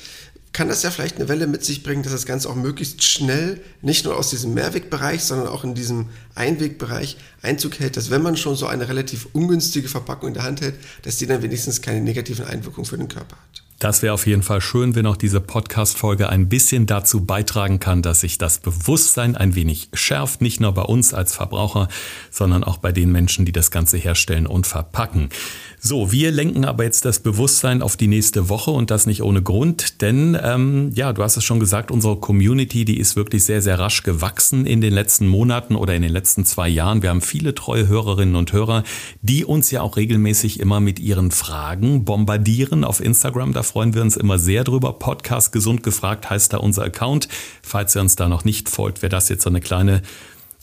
kann 0.53 0.69
das 0.69 0.83
ja 0.83 0.91
vielleicht 0.91 1.17
eine 1.17 1.27
Welle 1.27 1.47
mit 1.47 1.65
sich 1.65 1.83
bringen, 1.83 2.03
dass 2.03 2.13
das 2.13 2.25
Ganze 2.25 2.49
auch 2.49 2.55
möglichst 2.55 3.03
schnell 3.03 3.61
nicht 3.81 4.05
nur 4.05 4.15
aus 4.17 4.29
diesem 4.29 4.53
Mehrwegbereich, 4.53 5.21
sondern 5.21 5.49
auch 5.49 5.65
in 5.65 5.75
diesem 5.75 6.07
Einwegbereich 6.35 7.17
Einzug 7.41 7.79
hält, 7.79 7.97
dass 7.97 8.09
wenn 8.09 8.21
man 8.21 8.37
schon 8.37 8.55
so 8.55 8.67
eine 8.67 8.87
relativ 8.87 9.27
ungünstige 9.33 9.87
Verpackung 9.87 10.29
in 10.29 10.33
der 10.33 10.43
Hand 10.43 10.61
hält, 10.61 10.75
dass 11.03 11.17
die 11.17 11.25
dann 11.25 11.41
wenigstens 11.41 11.81
keine 11.81 12.01
negativen 12.01 12.45
Einwirkungen 12.45 12.85
für 12.85 12.97
den 12.97 13.07
Körper 13.07 13.35
hat. 13.37 13.65
Das 13.79 14.01
wäre 14.01 14.13
auf 14.13 14.25
jeden 14.25 14.41
Fall 14.41 14.61
schön, 14.61 14.95
wenn 14.95 15.05
auch 15.05 15.17
diese 15.17 15.41
Podcast-Folge 15.41 16.29
ein 16.29 16.47
bisschen 16.47 16.85
dazu 16.85 17.25
beitragen 17.25 17.79
kann, 17.79 18.01
dass 18.01 18.21
sich 18.21 18.37
das 18.37 18.59
Bewusstsein 18.59 19.35
ein 19.35 19.53
wenig 19.53 19.89
schärft, 19.93 20.41
nicht 20.41 20.61
nur 20.61 20.71
bei 20.71 20.83
uns 20.83 21.13
als 21.13 21.35
Verbraucher, 21.35 21.89
sondern 22.31 22.63
auch 22.63 22.77
bei 22.77 22.93
den 22.93 23.11
Menschen, 23.11 23.43
die 23.43 23.51
das 23.51 23.71
Ganze 23.71 23.97
herstellen 23.97 24.47
und 24.47 24.65
verpacken. 24.65 25.29
So, 25.77 26.11
wir 26.11 26.31
lenken 26.31 26.63
aber 26.63 26.85
jetzt 26.85 27.03
das 27.03 27.19
Bewusstsein 27.19 27.81
auf 27.83 27.97
die 27.97 28.07
nächste 28.07 28.47
Woche 28.49 28.71
und 28.71 28.89
das 28.91 29.05
nicht 29.05 29.21
ohne 29.21 29.43
Grund, 29.43 30.01
denn 30.01 30.35
ähm, 30.41 30.91
ja, 30.95 31.11
du 31.11 31.21
hast 31.21 31.35
es 31.35 31.43
schon 31.43 31.59
gesagt, 31.59 31.91
unsere 31.91 32.15
Community, 32.15 32.85
die 32.85 32.97
ist 32.97 33.17
wirklich 33.17 33.43
sehr, 33.43 33.61
sehr 33.61 33.77
rasch 33.77 34.01
gewachsen 34.03 34.65
in 34.65 34.79
den 34.79 34.93
letzten 34.93 35.27
Monaten 35.27 35.75
oder 35.75 35.93
in 35.93 36.01
den 36.01 36.11
letzten 36.11 36.24
zwei 36.25 36.67
Jahren. 36.67 37.03
Wir 37.03 37.09
haben 37.09 37.21
viele 37.21 37.53
treue 37.53 37.87
Hörerinnen 37.87 38.35
und 38.35 38.51
Hörer, 38.51 38.83
die 39.21 39.45
uns 39.45 39.69
ja 39.69 39.81
auch 39.81 39.95
regelmäßig 39.95 40.59
immer 40.59 40.79
mit 40.79 40.99
ihren 40.99 41.29
Fragen 41.29 42.03
bombardieren 42.03 42.83
auf 42.83 42.99
Instagram. 42.99 43.53
Da 43.53 43.61
freuen 43.61 43.93
wir 43.93 44.01
uns 44.01 44.17
immer 44.17 44.39
sehr 44.39 44.63
drüber. 44.63 44.93
Podcast 44.93 45.51
gesund 45.51 45.83
gefragt 45.83 46.29
heißt 46.29 46.53
da 46.53 46.57
unser 46.57 46.83
Account. 46.83 47.27
Falls 47.61 47.95
ihr 47.95 48.01
uns 48.01 48.15
da 48.15 48.27
noch 48.27 48.43
nicht 48.43 48.69
folgt, 48.69 49.03
wäre 49.03 49.11
das 49.11 49.29
jetzt 49.29 49.43
so 49.43 49.49
eine 49.49 49.61
kleine 49.61 50.01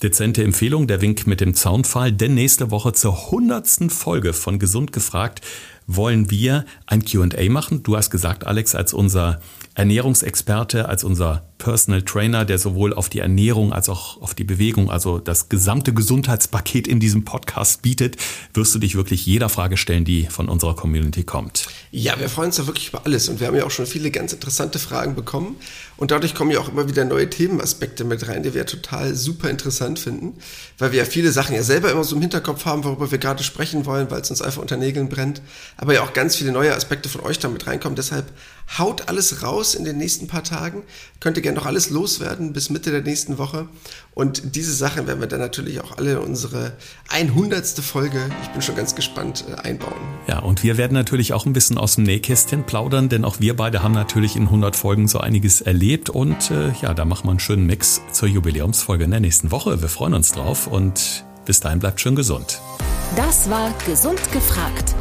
Dezente 0.03 0.42
Empfehlung, 0.42 0.88
der 0.88 1.01
Wink 1.01 1.29
mit 1.29 1.40
dem 1.40 1.55
Zaunpfahl, 1.55 2.11
denn 2.11 2.35
nächste 2.35 2.72
Woche 2.72 2.92
zur 2.92 3.31
hundertsten 3.31 3.88
Folge 3.88 4.33
von 4.33 4.59
Gesund 4.59 4.92
gefragt 4.92 5.42
wollen 5.87 6.31
wir 6.31 6.64
ein 6.87 7.05
QA 7.05 7.48
machen. 7.51 7.83
Du 7.83 7.96
hast 7.96 8.11
gesagt, 8.11 8.46
Alex, 8.46 8.75
als 8.75 8.92
unser 8.92 9.40
Ernährungsexperte, 9.75 10.88
als 10.88 11.05
unser 11.05 11.44
Personal 11.62 12.03
Trainer, 12.03 12.44
der 12.44 12.59
sowohl 12.59 12.92
auf 12.92 13.09
die 13.09 13.20
Ernährung 13.20 13.72
als 13.72 13.88
auch 13.88 14.20
auf 14.20 14.35
die 14.35 14.42
Bewegung, 14.42 14.90
also 14.90 15.20
das 15.20 15.48
gesamte 15.48 15.94
Gesundheitspaket 15.94 16.88
in 16.88 16.98
diesem 16.98 17.25
Podcast 17.25 17.83
bietet, 17.83 18.16
wirst 18.53 18.75
du 18.75 18.81
dich 18.81 18.96
wirklich 18.96 19.25
jeder 19.27 19.48
Frage 19.48 19.77
stellen, 19.77 20.05
die 20.05 20.27
von 20.27 20.48
unserer 20.48 20.75
Community 20.75 21.22
kommt. 21.22 21.68
Ja, 21.92 22.18
wir 22.18 22.29
freuen 22.29 22.48
uns 22.48 22.57
da 22.57 22.66
wirklich 22.66 22.88
über 22.88 23.03
alles 23.05 23.29
und 23.29 23.38
wir 23.38 23.46
haben 23.46 23.55
ja 23.55 23.64
auch 23.64 23.70
schon 23.70 23.87
viele 23.87 24.11
ganz 24.11 24.33
interessante 24.33 24.81
Fragen 24.81 25.14
bekommen 25.14 25.55
und 25.98 26.11
dadurch 26.11 26.35
kommen 26.35 26.51
ja 26.51 26.59
auch 26.59 26.68
immer 26.68 26.88
wieder 26.88 27.05
neue 27.05 27.31
Themenaspekte 27.31 28.03
mit 28.03 28.27
rein, 28.27 28.42
die 28.42 28.55
wir 28.55 28.66
total 28.66 29.14
super 29.14 29.48
interessant 29.48 30.01
finden, 30.01 30.35
weil 30.79 30.90
wir 30.90 30.98
ja 30.98 31.05
viele 31.05 31.31
Sachen 31.31 31.55
ja 31.55 31.62
selber 31.62 31.92
immer 31.92 32.03
so 32.03 32.16
im 32.16 32.22
Hinterkopf 32.22 32.64
haben, 32.64 32.83
worüber 32.83 33.12
wir 33.12 33.18
gerade 33.18 33.44
sprechen 33.44 33.87
wollen, 33.87 34.11
weil 34.11 34.22
es 34.22 34.31
uns 34.31 34.42
einfach 34.42 34.61
unter 34.61 34.77
Nägeln 34.77 35.09
brennt, 35.09 35.42
aber 35.77 35.94
ja 35.94 36.03
auch 36.03 36.12
ganz 36.12 36.35
viele 36.35 36.51
neue 36.51 36.75
Aspekte 36.75 37.09
von 37.09 37.20
euch 37.20 37.38
damit 37.38 37.68
reinkommen. 37.68 37.94
Deshalb 37.94 38.33
haut 38.79 39.09
alles 39.09 39.42
raus 39.42 39.75
in 39.75 39.85
den 39.85 39.98
nächsten 39.98 40.27
paar 40.27 40.44
Tagen. 40.44 40.83
Könnt 41.20 41.37
ihr 41.37 41.42
gerne 41.42 41.59
noch 41.59 41.66
alles 41.66 41.90
loswerden 41.90 42.53
bis 42.53 42.70
Mitte 42.70 42.90
der 42.90 43.03
nächsten 43.03 43.38
Woche. 43.38 43.68
Und 44.14 44.55
diese 44.57 44.75
Sachen 44.75 45.07
werden 45.07 45.20
wir 45.20 45.27
dann 45.27 45.40
natürlich 45.40 45.81
auch 45.81 45.96
alle 45.96 46.12
in 46.12 46.18
unsere 46.18 46.72
100. 47.11 47.66
Folge, 47.81 48.31
ich 48.42 48.48
bin 48.48 48.62
schon 48.62 48.77
ganz 48.77 48.94
gespannt, 48.94 49.44
äh, 49.48 49.55
einbauen. 49.61 49.92
Ja, 50.27 50.40
und 50.40 50.62
wir 50.62 50.77
werden 50.77 50.94
natürlich 50.94 51.33
auch 51.33 51.46
ein 51.46 51.53
bisschen 51.53 51.79
aus 51.79 51.94
dem 51.94 52.05
Nähkästchen 52.05 52.64
plaudern, 52.64 53.09
denn 53.09 53.25
auch 53.25 53.40
wir 53.40 53.57
beide 53.57 53.83
haben 53.83 53.94
natürlich 53.94 54.37
in 54.37 54.44
100 54.44 54.77
Folgen 54.77 55.09
so 55.09 55.18
einiges 55.18 55.61
erlebt. 55.61 56.11
Und 56.11 56.51
äh, 56.51 56.72
ja, 56.83 56.94
da 56.94 57.05
machen 57.05 57.27
wir 57.27 57.31
einen 57.31 57.40
schönen 57.40 57.66
Mix 57.66 58.01
zur 58.12 58.29
Jubiläumsfolge 58.29 59.05
in 59.05 59.11
der 59.11 59.20
nächsten 59.20 59.51
Woche. 59.51 59.81
Wir 59.81 59.88
freuen 59.88 60.14
uns 60.14 60.33
drauf 60.33 60.66
und 60.66 61.25
bis 61.45 61.61
dahin 61.61 61.79
bleibt 61.79 62.01
schön 62.01 62.17
gesund. 62.17 62.61
Das 63.17 63.51
war 63.51 63.73
Gesund 63.87 64.21
gefragt. 64.33 64.95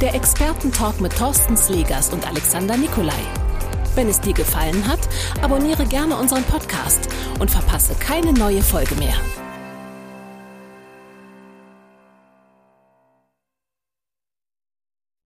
Der 0.00 0.14
Expertentalk 0.14 1.00
mit 1.00 1.16
Thorsten 1.16 1.56
Slegers 1.56 2.12
und 2.12 2.26
Alexander 2.26 2.76
Nikolai. 2.76 3.20
Wenn 3.94 4.08
es 4.08 4.20
dir 4.20 4.32
gefallen 4.32 4.86
hat, 4.86 5.00
abonniere 5.42 5.84
gerne 5.84 6.16
unseren 6.16 6.44
Podcast 6.44 7.08
und 7.40 7.50
verpasse 7.50 7.94
keine 7.94 8.32
neue 8.32 8.62
Folge 8.62 8.94
mehr. 8.94 9.16